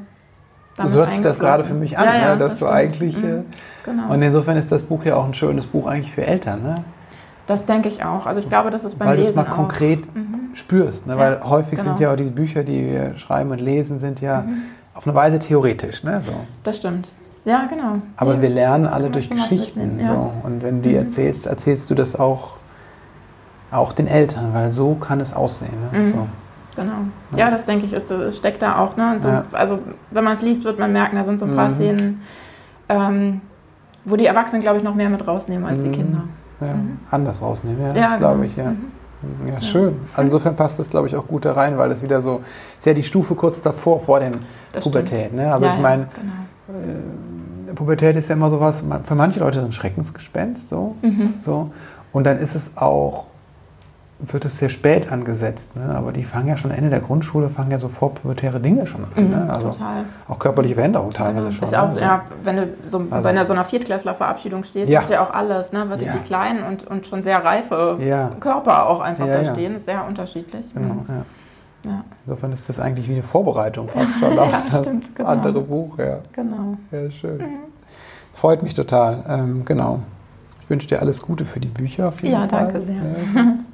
[0.76, 2.78] so hört sich das gerade für mich an, ja, ja, ne, dass das du stimmt.
[2.78, 3.16] eigentlich.
[3.16, 3.42] Mhm, Äh,
[3.84, 4.12] genau.
[4.12, 6.76] und insofern ist das Buch ja auch ein schönes Buch eigentlich für Eltern, ne?
[7.46, 8.24] Das denke ich auch.
[8.24, 9.50] Also ich glaube, das ist beim weil du es Lesen mal auch.
[9.50, 9.54] Mhm.
[9.54, 9.98] konkret
[10.54, 11.06] spürst.
[11.06, 11.18] Ne?
[11.18, 12.08] Weil häufig sind genau.
[12.08, 14.46] ja auch die Bücher, die wir schreiben und lesen, sind ja
[14.94, 16.02] auf eine Weise theoretisch.
[16.04, 16.22] Ne?
[16.24, 16.32] So.
[16.62, 17.10] Das stimmt.
[17.44, 17.96] Ja, genau.
[18.16, 20.00] Aber wir lernen alle durch Geschichten.
[20.04, 20.32] So.
[20.42, 22.56] Und wenn du die erzählst, erzählst du das auch,
[23.74, 25.72] auch den Eltern, weil so kann es aussehen.
[25.92, 26.00] Ne?
[26.00, 26.06] Mhm.
[26.06, 26.28] So.
[26.76, 26.92] Genau.
[27.36, 28.96] Ja, das denke ich, ist, äh, steckt da auch.
[28.96, 29.16] Ne?
[29.20, 29.44] So, Ja.
[29.52, 29.78] Also
[30.10, 31.74] wenn man es liest, wird man merken, da sind so ein paar Mhm.
[31.74, 32.20] Szenen,
[32.88, 33.40] ähm,
[34.04, 35.92] wo die Erwachsenen, glaube ich, noch mehr mit rausnehmen als die Mhm.
[35.92, 36.24] Kinder.
[36.60, 36.74] Ja,
[37.10, 38.46] Anders rausnehmen, ja, Ja, das glaube genau.
[38.46, 38.70] ich, ja.
[38.70, 39.48] Mhm.
[39.48, 39.96] Ja, schön.
[40.12, 42.42] Also insofern passt das, glaube ich, auch gut da rein, weil das wieder so,
[42.78, 44.32] ist ja die Stufe kurz davor, vor dem
[44.72, 45.32] Das Pubertät.
[45.32, 45.50] Ne?
[45.52, 47.74] Also Ja, ich ja, meine, genau.
[47.74, 51.34] Pubertät ist ja immer sowas, für manche Leute ist ein Schreckensgespenst, so, Mhm.
[51.38, 51.70] so.
[52.12, 53.26] Und dann ist es auch,
[54.32, 55.94] wird es sehr spät angesetzt, ne?
[55.94, 59.30] aber die fangen ja schon Ende der Grundschule, fangen ja sofort pubertäre Dinge schon an.
[59.30, 59.46] Ne?
[59.50, 60.04] Also Mhm, Total.
[60.28, 61.68] auch körperliche Veränderungen teilweise schon.
[61.68, 61.94] Ist auch, ne?
[61.94, 62.00] so.
[62.00, 65.00] ja, wenn du so Also- bei einer, so einer Viertklässler-Verabschiedung stehst, Ja.
[65.00, 65.88] ist ja auch alles, ne?
[65.88, 66.14] Wirklich Ja.
[66.14, 68.30] die kleinen und, und schon sehr reife Ja.
[68.40, 70.66] Körper auch einfach da stehen, ist sehr unterschiedlich.
[70.74, 71.24] Genau, ja.
[71.86, 75.28] Ja, Insofern ist das eigentlich wie eine Vorbereitung fast schon auf das stimmt, genau.
[75.28, 75.98] andere Buch.
[75.98, 76.18] Ja.
[76.32, 76.78] genau.
[76.90, 77.40] Ja, schön.
[78.32, 79.22] Freut mich total.
[79.28, 80.00] Ähm, genau.
[80.62, 82.64] Ich wünsche dir alles Gute für die Bücher auf jeden Ja, Fall.
[82.64, 82.94] danke sehr.
[82.94, 83.54] Ja.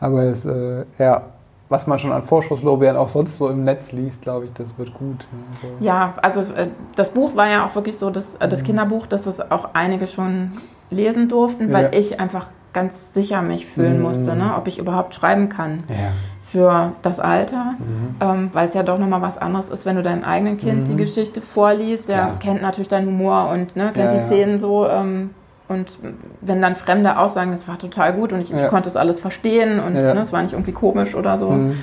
[0.00, 1.22] Aber es, äh, ja,
[1.68, 4.94] was man schon an Vorschusslorbeeren auch sonst so im Netz liest, glaube ich, das wird
[4.94, 5.26] gut.
[5.32, 5.38] ne?
[5.60, 5.68] So.
[5.84, 8.16] Ja, also äh, das Buch war ja auch wirklich so, Mhm.
[8.40, 10.52] äh, das Kinderbuch, dass es auch einige schon
[10.90, 11.92] lesen durften, weil Ja.
[11.92, 14.02] ich einfach ganz sicher mich fühlen Mhm.
[14.02, 14.54] musste, ne?
[14.56, 16.12] ob ich überhaupt schreiben kann Ja.
[16.42, 18.16] für das Alter, Mhm.
[18.20, 20.96] ähm, weil es ja doch nochmal was anderes ist, wenn du deinem eigenen Kind die
[20.96, 22.08] Geschichte vorliest.
[22.08, 22.38] Der Klar.
[22.38, 24.26] kennt natürlich deinen Humor und ne, kennt Ja, die ja.
[24.26, 24.86] Szenen so.
[24.88, 25.30] Ähm,
[25.68, 25.98] und
[26.40, 28.64] wenn dann Fremde auch sagen, das war total gut und ich, Ja.
[28.64, 30.14] ich konnte es alles verstehen und Ja.
[30.14, 31.76] ne, es war nicht irgendwie komisch oder so, Mhm.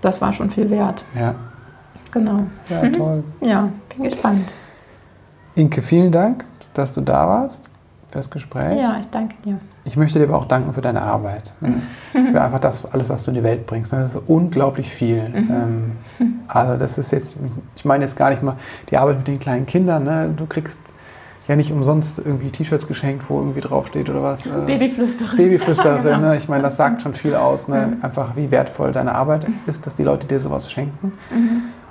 [0.00, 1.04] das war schon viel wert.
[1.18, 1.34] Ja.
[2.10, 2.40] Genau.
[2.68, 3.24] ja, toll.
[3.40, 4.52] Ja, bin gespannt.
[5.54, 7.66] Inke, vielen Dank, dass du da warst
[8.10, 8.78] für das Gespräch.
[8.78, 9.56] Ja, ich danke dir.
[9.84, 11.52] Ich möchte dir aber auch danken für deine Arbeit.
[11.60, 11.74] ne?
[12.30, 13.92] für einfach das, alles, was du in die Welt bringst.
[13.92, 14.00] ne?
[14.00, 15.28] Das ist unglaublich viel.
[15.28, 15.94] Mhm.
[16.20, 17.36] Ähm, also das ist jetzt,
[17.76, 18.56] ich meine jetzt gar nicht mal
[18.90, 20.04] die Arbeit mit den kleinen Kindern.
[20.04, 20.30] Ne?
[20.36, 20.80] Du kriegst
[21.48, 24.46] ja nicht umsonst irgendwie T-Shirts geschenkt, wo irgendwie draufsteht oder was.
[24.46, 25.36] äh, Babyflüsterin.
[25.36, 26.18] Babyflüsterin, Genau.
[26.18, 26.36] ne?
[26.36, 27.96] ich meine, das sagt schon viel aus, ne?
[28.02, 31.12] einfach wie wertvoll deine Arbeit ist, dass die Leute dir sowas schenken.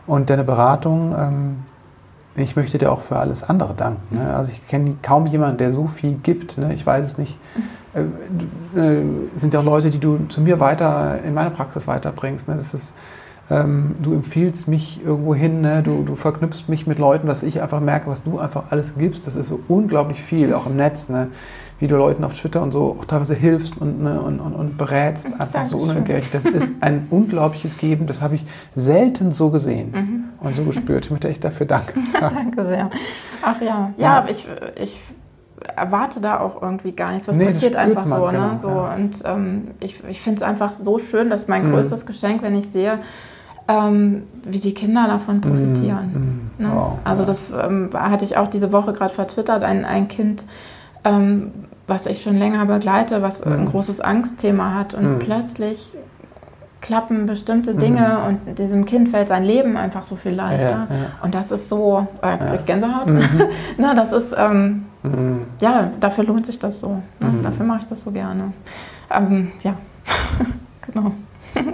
[0.08, 1.56] Und deine Beratung, ähm,
[2.36, 4.18] ich möchte dir auch für alles andere danken.
[4.18, 4.34] Ne?
[4.34, 6.58] Also ich kenne kaum jemanden, der so viel gibt.
[6.58, 6.74] Ne?
[6.74, 7.38] Ich weiß es nicht.
[7.94, 8.04] Äh,
[8.74, 9.04] du- äh,
[9.36, 12.48] sind ja auch Leute, die du zu mir weiter in meine Praxis weiterbringst.
[12.48, 12.56] Ne?
[12.56, 12.94] Das ist,
[13.52, 15.84] ähm, du empfiehlst mich irgendwo hin, ne?
[15.84, 19.28] du, du verknüpfst mich mit Leuten, dass ich einfach merke, was du einfach alles gibst.
[19.28, 21.10] Das ist so unglaublich viel, auch im Netz.
[21.10, 21.28] Ne?
[21.80, 24.22] Wie du Leuten auf Twitter und so auch teilweise hilfst und, ne?
[24.22, 25.90] und, und, und berätst, einfach so Dankeschön.
[25.90, 26.32] unentgeltlich.
[26.32, 28.06] Das ist ein unglaubliches Geben.
[28.08, 28.46] Das habe ich
[28.76, 31.06] selten so gesehen und so gespürt.
[31.06, 32.36] Ich möchte echt dafür danken sagen.
[32.36, 32.90] Danke sehr.
[33.42, 34.26] Ach ja, ja, Ja.
[34.30, 34.48] ich,
[34.80, 35.00] ich
[35.76, 37.28] erwarte da auch irgendwie gar nichts.
[37.28, 38.26] Was Nee, passiert einfach man, so.
[38.28, 38.60] genau, ne?
[38.60, 38.94] so ja.
[38.96, 41.74] Und ähm, ich, ich finde es einfach so schön, das ist mein Mhm.
[41.74, 43.00] größtes Geschenk, wenn ich sehe,
[43.72, 46.50] ähm, wie die Kinder davon profitieren.
[46.58, 46.66] Mhm.
[46.66, 46.72] Ne?
[46.74, 47.28] Wow, also ja.
[47.28, 50.46] das ähm, hatte ich auch diese Woche gerade vertwittert, ein, ein Kind,
[51.04, 51.52] ähm,
[51.88, 55.20] was ich schon länger begleite, was ein großes Angstthema hat und Mhm.
[55.20, 55.92] plötzlich
[56.82, 60.88] klappen bestimmte Dinge und diesem Kind fällt sein Leben einfach so viel leichter.
[60.90, 61.06] Ja, ja.
[61.22, 63.08] Und das ist so, äh, jetzt krieg ich Gänsehaut.
[63.08, 63.22] Mhm.
[63.78, 65.42] Na, das ist, ähm, Mhm.
[65.60, 67.02] ja, dafür lohnt sich das so.
[67.20, 67.28] Ne?
[67.28, 67.44] Mhm.
[67.44, 68.54] Dafür mache ich das so gerne.
[69.10, 69.74] Ähm, ja,
[70.86, 71.12] genau.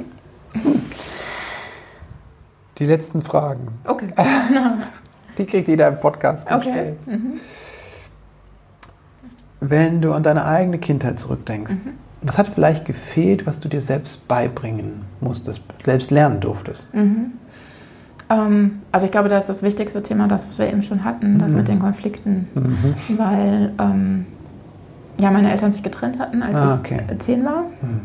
[2.79, 4.07] Die letzten Fragen, Okay.
[5.37, 6.55] die kriegt jeder im Podcast Okay.
[6.57, 7.07] gestellt.
[7.07, 7.33] Mhm.
[9.59, 11.89] Wenn du an deine eigene Kindheit zurückdenkst, Mhm.
[12.21, 16.93] was hat vielleicht gefehlt, was du dir selbst beibringen musstest, selbst lernen durftest?
[16.93, 17.31] Mhm.
[18.29, 21.39] Ähm, also ich glaube, da ist das wichtigste Thema das, was wir eben schon hatten,
[21.39, 21.57] das Mhm.
[21.57, 22.47] mit den Konflikten.
[22.53, 23.17] Mhm.
[23.17, 24.25] Weil ähm,
[25.19, 27.01] ja, meine Eltern sich getrennt hatten, als Ah, ich okay.
[27.17, 27.63] zehn war.
[27.81, 28.01] Mhm.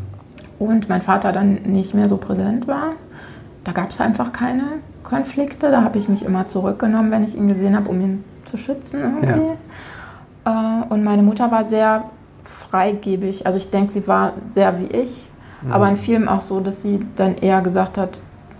[0.58, 2.92] und mein Vater dann nicht mehr so präsent war.
[3.64, 4.64] Da gab es einfach keine
[5.04, 5.70] Konflikte.
[5.70, 9.00] Da habe ich mich immer zurückgenommen, wenn ich ihn gesehen habe, um ihn zu schützen
[9.00, 9.50] irgendwie.
[10.44, 10.82] Ja.
[10.82, 12.04] Äh, und meine Mutter war sehr
[12.70, 13.46] freigebig.
[13.46, 15.28] Also ich denke, sie war sehr wie ich,
[15.62, 15.72] mhm.
[15.72, 18.18] aber in vielen auch so, dass sie dann eher gesagt hat,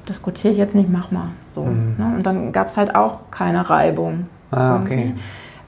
[0.09, 1.29] diskutiere ich jetzt nicht, mach mal.
[1.47, 1.95] So, mhm.
[1.99, 2.13] ne?
[2.17, 4.27] Und dann gab es halt auch keine Reibung.
[4.51, 5.15] Ah, okay.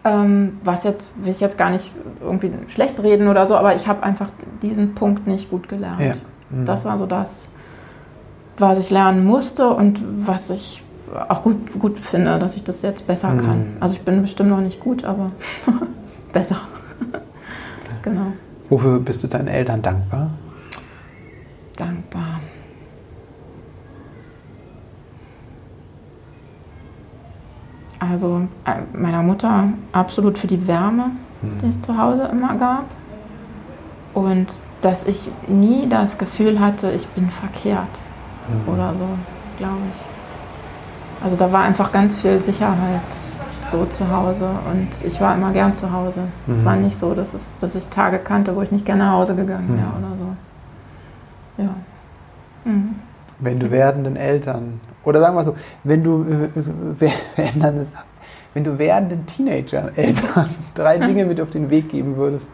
[0.05, 3.89] Ähm, was jetzt, will ich jetzt gar nicht irgendwie schlecht reden oder so, aber ich
[3.89, 4.29] habe einfach
[4.61, 6.01] diesen Punkt nicht gut gelernt.
[6.01, 6.15] Ja.
[6.51, 6.67] Mhm.
[6.67, 7.49] Das war so das,
[8.59, 10.83] was ich lernen musste und was ich
[11.29, 13.39] auch gut, gut finde, dass ich das jetzt besser mhm.
[13.39, 13.77] kann.
[13.81, 15.29] Also ich bin bestimmt noch nicht gut, aber
[16.33, 16.57] besser.
[18.03, 18.33] genau.
[18.69, 20.31] Wofür bist du deinen Eltern dankbar?
[21.77, 22.41] Dankbar.
[27.99, 31.11] Also äh, meiner Mutter absolut für die Wärme,
[31.43, 31.59] mhm.
[31.63, 32.85] die es zu Hause immer gab.
[34.13, 34.47] Und
[34.81, 37.89] dass ich nie das Gefühl hatte, ich bin verkehrt
[38.49, 38.73] mhm.
[38.73, 39.09] oder so,
[39.59, 41.25] glaube ich.
[41.25, 43.01] Also da war einfach ganz viel Sicherheit
[43.73, 46.21] so zu Hause und ich war immer gern zu Hause.
[46.47, 46.59] Mhm.
[46.59, 49.13] Es war nicht so, dass, es, dass ich Tage kannte, wo ich nicht gerne nach
[49.13, 50.05] Hause gegangen wäre mhm.
[50.05, 51.63] oder so.
[51.63, 51.75] Ja.
[52.65, 52.95] Mhm.
[53.41, 56.25] Wenn du werdenden Eltern, oder sagen wir so, wenn du,
[58.55, 62.51] wenn du werdenden Teenager-Eltern drei Dinge mit auf den Weg geben würdest,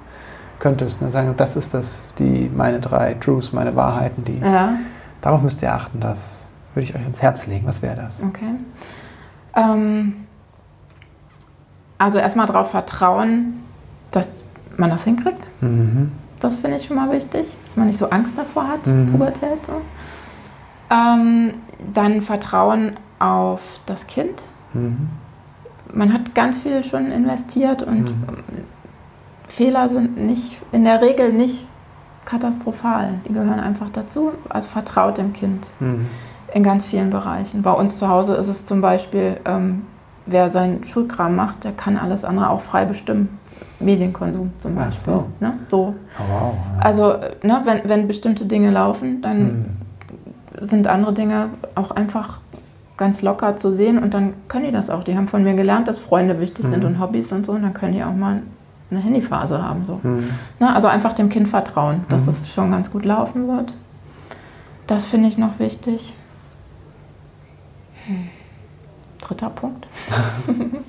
[0.58, 4.74] könntest, ne, sagen, das ist das, die, meine drei Truths, meine Wahrheiten, die, ja.
[5.20, 7.66] Darauf müsst ihr achten, das würde ich euch ins Herz legen.
[7.66, 8.22] Was wäre das?
[8.22, 8.54] Okay.
[9.54, 10.26] Ähm,
[11.98, 13.62] also erstmal darauf vertrauen,
[14.10, 14.44] dass
[14.76, 15.46] man das hinkriegt.
[15.60, 16.12] Mhm.
[16.38, 19.06] Das finde ich schon mal wichtig, dass man nicht so Angst davor hat, mhm.
[19.06, 19.66] Pubertät.
[19.66, 19.80] So.
[20.90, 21.54] Ähm,
[21.92, 24.42] dann Vertrauen auf das Kind.
[24.72, 25.10] Mhm.
[25.92, 28.44] Man hat ganz viel schon investiert und mhm.
[29.48, 31.66] Fehler sind nicht in der Regel nicht
[32.24, 33.20] katastrophal.
[33.28, 34.32] Die gehören einfach dazu.
[34.48, 36.06] Also vertraut dem Kind mhm.
[36.54, 37.62] in ganz vielen Bereichen.
[37.62, 39.82] Bei uns zu Hause ist es zum Beispiel, ähm,
[40.26, 43.38] wer seinen Schulkram macht, der kann alles andere auch frei bestimmen.
[43.78, 45.14] Medienkonsum zum Beispiel.
[45.14, 45.24] so.
[45.40, 45.54] Ne?
[45.62, 45.94] so.
[46.18, 46.82] Oh, wow, ja.
[46.82, 49.64] Also ne, wenn, wenn bestimmte Dinge laufen, dann mhm
[50.60, 52.40] sind andere Dinge auch einfach
[52.96, 55.04] ganz locker zu sehen und dann können die das auch.
[55.04, 56.70] Die haben von mir gelernt, dass Freunde wichtig mhm.
[56.70, 58.42] sind und Hobbys und so und dann können die auch mal
[58.90, 59.86] eine Handyphase haben.
[59.86, 60.00] So.
[60.02, 60.30] Mhm.
[60.58, 62.30] Na, also einfach dem Kind vertrauen, dass mhm.
[62.30, 63.74] es schon ganz gut laufen wird.
[64.86, 66.12] Das finde ich noch wichtig.
[68.06, 68.28] Hm.
[69.20, 69.86] Dritter Punkt.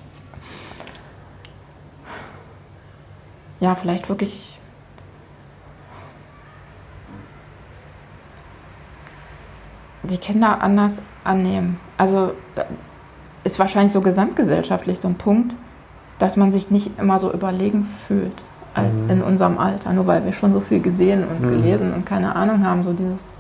[3.60, 4.60] ja, vielleicht wirklich
[10.04, 11.80] die Kinder anders annehmen.
[11.98, 12.34] Also
[13.44, 15.56] ist wahrscheinlich so gesamtgesellschaftlich so ein Punkt,
[16.22, 18.44] dass man sich nicht immer so überlegen fühlt
[18.76, 19.10] mhm.
[19.10, 21.50] in unserem Alter, nur weil wir schon so viel gesehen und mhm.
[21.50, 22.84] gelesen und keine Ahnung haben.
[22.84, 23.32] So dieses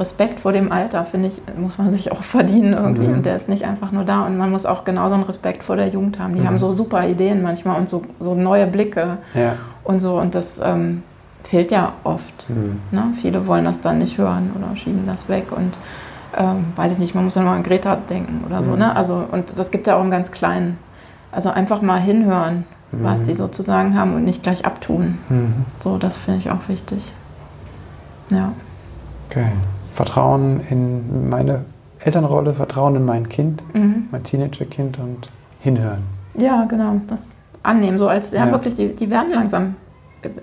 [0.00, 3.06] Respekt vor dem Alter, finde ich, muss man sich auch verdienen irgendwie.
[3.06, 3.14] Mhm.
[3.14, 4.26] Und der ist nicht einfach nur da.
[4.26, 6.34] Und man muss auch genauso einen Respekt vor der Jugend haben.
[6.34, 6.48] Die mhm.
[6.48, 9.54] haben so super Ideen manchmal und so, so neue Blicke ja.
[9.84, 10.18] und so.
[10.18, 11.04] Und das ähm,
[11.44, 12.48] fehlt ja oft.
[12.48, 12.80] Mhm.
[12.90, 13.12] Ne?
[13.20, 15.52] Viele wollen das dann nicht hören oder schieben das weg.
[15.52, 15.74] Und
[16.36, 18.72] ähm, weiß ich nicht, man muss dann mal an Greta denken oder so.
[18.72, 18.78] Mhm.
[18.78, 18.96] Ne?
[18.96, 20.78] Also, und das gibt ja auch im ganz Kleinen.
[21.34, 23.04] Also einfach mal hinhören, mhm.
[23.04, 25.18] was die sozusagen haben und nicht gleich abtun.
[25.28, 25.64] Mhm.
[25.82, 27.12] So, das finde ich auch wichtig.
[28.30, 28.52] Ja.
[29.28, 29.46] Okay.
[29.92, 31.64] Vertrauen in meine
[32.00, 34.08] Elternrolle, Vertrauen in mein Kind, mhm.
[34.10, 35.30] mein Teenagerkind und
[35.60, 36.02] hinhören.
[36.34, 37.00] Ja, genau.
[37.06, 37.30] Das
[37.62, 38.52] annehmen, so als, ja, ja.
[38.52, 39.76] wirklich, die, die werden langsam,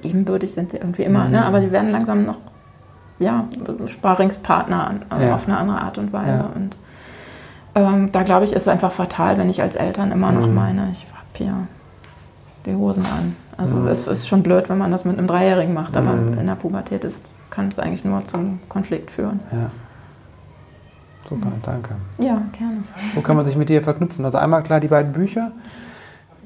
[0.03, 1.39] ebenbürtig sind sie irgendwie immer, ne?
[1.39, 1.43] Mhm.
[1.43, 2.37] aber die werden langsam noch
[3.19, 3.47] ja,
[3.85, 5.35] Sparingspartner äh, ja.
[5.35, 6.31] auf eine andere Art und Weise.
[6.31, 6.49] Ja.
[6.55, 6.77] Und
[7.75, 10.55] ähm, da glaube ich, ist es einfach fatal, wenn ich als Eltern immer noch mhm.
[10.55, 11.67] meine, ich habe hier
[12.65, 13.35] die Hosen an.
[13.57, 13.87] Also mhm.
[13.87, 16.37] es ist schon blöd, wenn man das mit einem Dreijährigen macht, aber mhm.
[16.37, 19.39] in der Pubertät ist, kann es eigentlich nur zum Konflikt führen.
[19.51, 19.71] Ja.
[21.29, 21.95] Super, danke.
[22.17, 22.83] Ja, gerne.
[23.13, 24.25] Wo kann man sich mit dir verknüpfen?
[24.25, 25.51] Also einmal klar die beiden Bücher.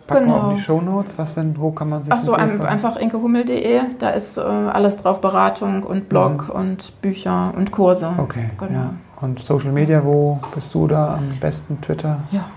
[0.06, 0.36] Packen genau.
[0.36, 1.18] wir auch die Shownotes.
[1.18, 3.82] Was denn, wo kann man sich Ach so, ein, einfach inkehummel.de.
[3.98, 6.56] Da ist äh, alles drauf, Beratung und Blog mhm.
[6.56, 8.14] und Bücher und Kurse.
[8.18, 8.72] Okay, genau.
[8.72, 8.94] ja.
[9.26, 11.82] Und Social Media, wo bist du da am besten?
[11.82, 12.24] Twitter?
[12.32, 12.52] Ja.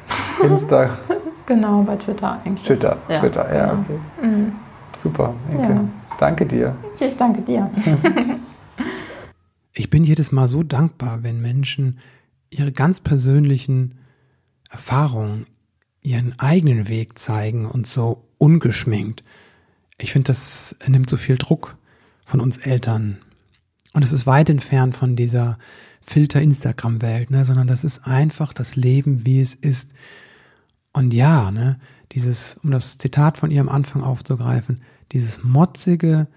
[0.44, 0.90] Insta?
[1.46, 2.66] genau, bei Twitter eigentlich.
[2.66, 3.80] Twitter, ja, Twitter, ja, genau.
[3.80, 4.26] okay.
[4.26, 4.52] Mhm.
[4.98, 5.72] Super, Inke.
[5.72, 5.84] Ja.
[6.18, 6.76] Danke dir.
[7.00, 7.70] Ich danke dir.
[9.72, 12.00] ich bin jedes Mal so dankbar, wenn Menschen
[12.50, 13.94] ihre ganz persönlichen
[14.70, 15.46] Erfahrungen
[16.02, 19.24] ihren eigenen Weg zeigen und so ungeschminkt.
[19.96, 21.78] Ich finde, das nimmt so viel Druck
[22.26, 23.22] von uns Eltern.
[23.94, 25.56] Und es ist weit entfernt von dieser
[26.00, 29.92] Filter-Instagram-Welt, ne, sondern das ist einfach das Leben, wie es ist.
[30.92, 31.78] Und ja, ne,
[32.12, 34.82] dieses, um das Zitat von ihr am Anfang aufzugreifen,
[35.12, 36.28] dieses motzige,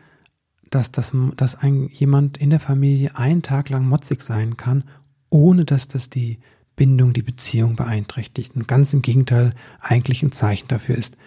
[0.69, 4.83] dass, dass, dass ein, jemand in der Familie einen Tag lang motzig sein kann,
[5.29, 6.39] ohne dass das die
[6.75, 8.55] Bindung, die Beziehung beeinträchtigt.
[8.55, 11.17] Und ganz im Gegenteil eigentlich ein Zeichen dafür ist,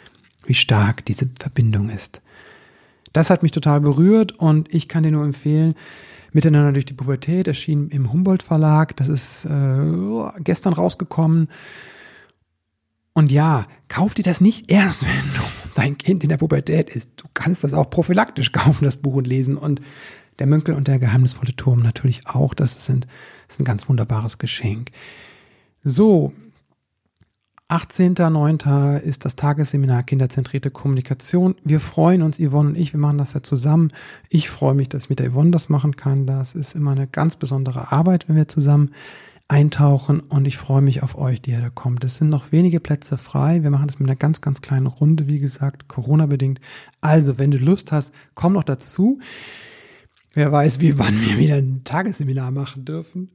[0.46, 2.22] wie stark diese Verbindung ist.
[3.12, 5.74] Das hat mich total berührt und ich kann dir nur empfehlen,
[6.34, 8.96] Miteinander durch die Pubertät erschien im Humboldt Verlag.
[8.96, 11.48] Das ist äh, gestern rausgekommen.
[13.12, 15.42] Und ja, kauf dir das nicht erst, wenn du
[15.76, 17.08] dein Kind in der Pubertät ist.
[17.16, 19.56] Du kannst das auch prophylaktisch kaufen, das Buch und lesen.
[19.56, 19.80] Und
[20.40, 22.52] der Münkel und der geheimnisvolle Turm natürlich auch.
[22.52, 23.06] Das, sind,
[23.46, 24.90] das ist ein ganz wunderbares Geschenk.
[25.84, 26.32] So,
[27.74, 28.98] 18.09.
[29.00, 31.56] ist das Tagesseminar Kinderzentrierte Kommunikation.
[31.64, 33.88] Wir freuen uns, Yvonne und ich, wir machen das ja zusammen.
[34.28, 36.24] Ich freue mich, dass ich mit der Yvonne das machen kann.
[36.24, 38.92] Das ist immer eine ganz besondere Arbeit, wenn wir zusammen
[39.48, 42.04] eintauchen und ich freue mich auf euch, die ihr da kommt.
[42.04, 43.64] Es sind noch wenige Plätze frei.
[43.64, 46.60] Wir machen das mit einer ganz, ganz kleinen Runde, wie gesagt, Corona-bedingt.
[47.00, 49.18] Also, wenn du Lust hast, komm noch dazu.
[50.32, 53.32] Wer weiß, wie wann wir wieder ein Tagesseminar machen dürfen.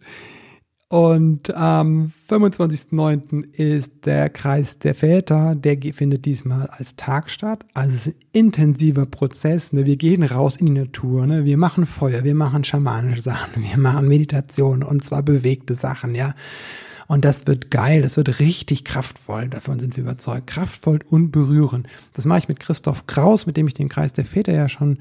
[0.91, 3.53] Und am 25.09.
[3.53, 7.63] ist der Kreis der Väter, der findet diesmal als Tag statt.
[7.75, 9.71] Also es ist ein intensiver Prozess.
[9.71, 9.85] Ne?
[9.85, 11.45] Wir gehen raus in die Natur, ne?
[11.45, 16.33] wir machen Feuer, wir machen schamanische Sachen, wir machen Meditation und zwar bewegte Sachen, ja.
[17.05, 20.47] Und das wird geil, das wird richtig kraftvoll, davon sind wir überzeugt.
[20.47, 21.87] Kraftvoll und berührend.
[22.13, 24.97] Das mache ich mit Christoph Kraus, mit dem ich den Kreis der Väter ja schon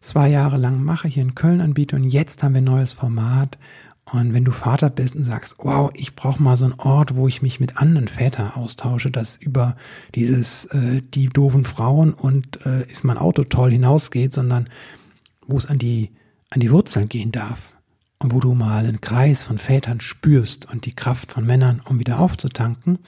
[0.00, 1.96] zwei Jahre lang mache, hier in Köln anbiete.
[1.96, 3.58] Und jetzt haben wir ein neues Format
[4.12, 7.28] und wenn du Vater bist und sagst, wow, ich brauche mal so einen Ort, wo
[7.28, 9.76] ich mich mit anderen Vätern austausche, das über
[10.14, 14.68] dieses äh, die doofen Frauen und äh, ist mein Auto toll hinausgeht, sondern
[15.46, 16.10] wo es an die
[16.50, 17.76] an die Wurzeln gehen darf
[18.18, 21.98] und wo du mal einen Kreis von Vätern spürst und die Kraft von Männern, um
[21.98, 22.98] wieder aufzutanken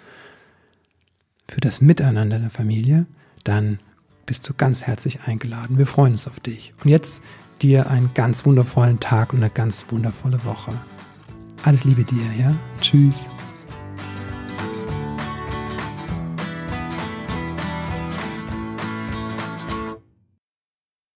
[1.49, 3.07] für das Miteinander der Familie,
[3.45, 3.81] dann
[4.27, 5.79] bist du ganz herzlich eingeladen.
[5.79, 6.73] Wir freuen uns auf dich.
[6.85, 7.23] Und jetzt
[7.63, 10.73] dir einen ganz wundervollen Tag und eine ganz wundervolle Woche.
[11.63, 12.55] Alles Liebe dir, ja?
[12.81, 13.29] Tschüss.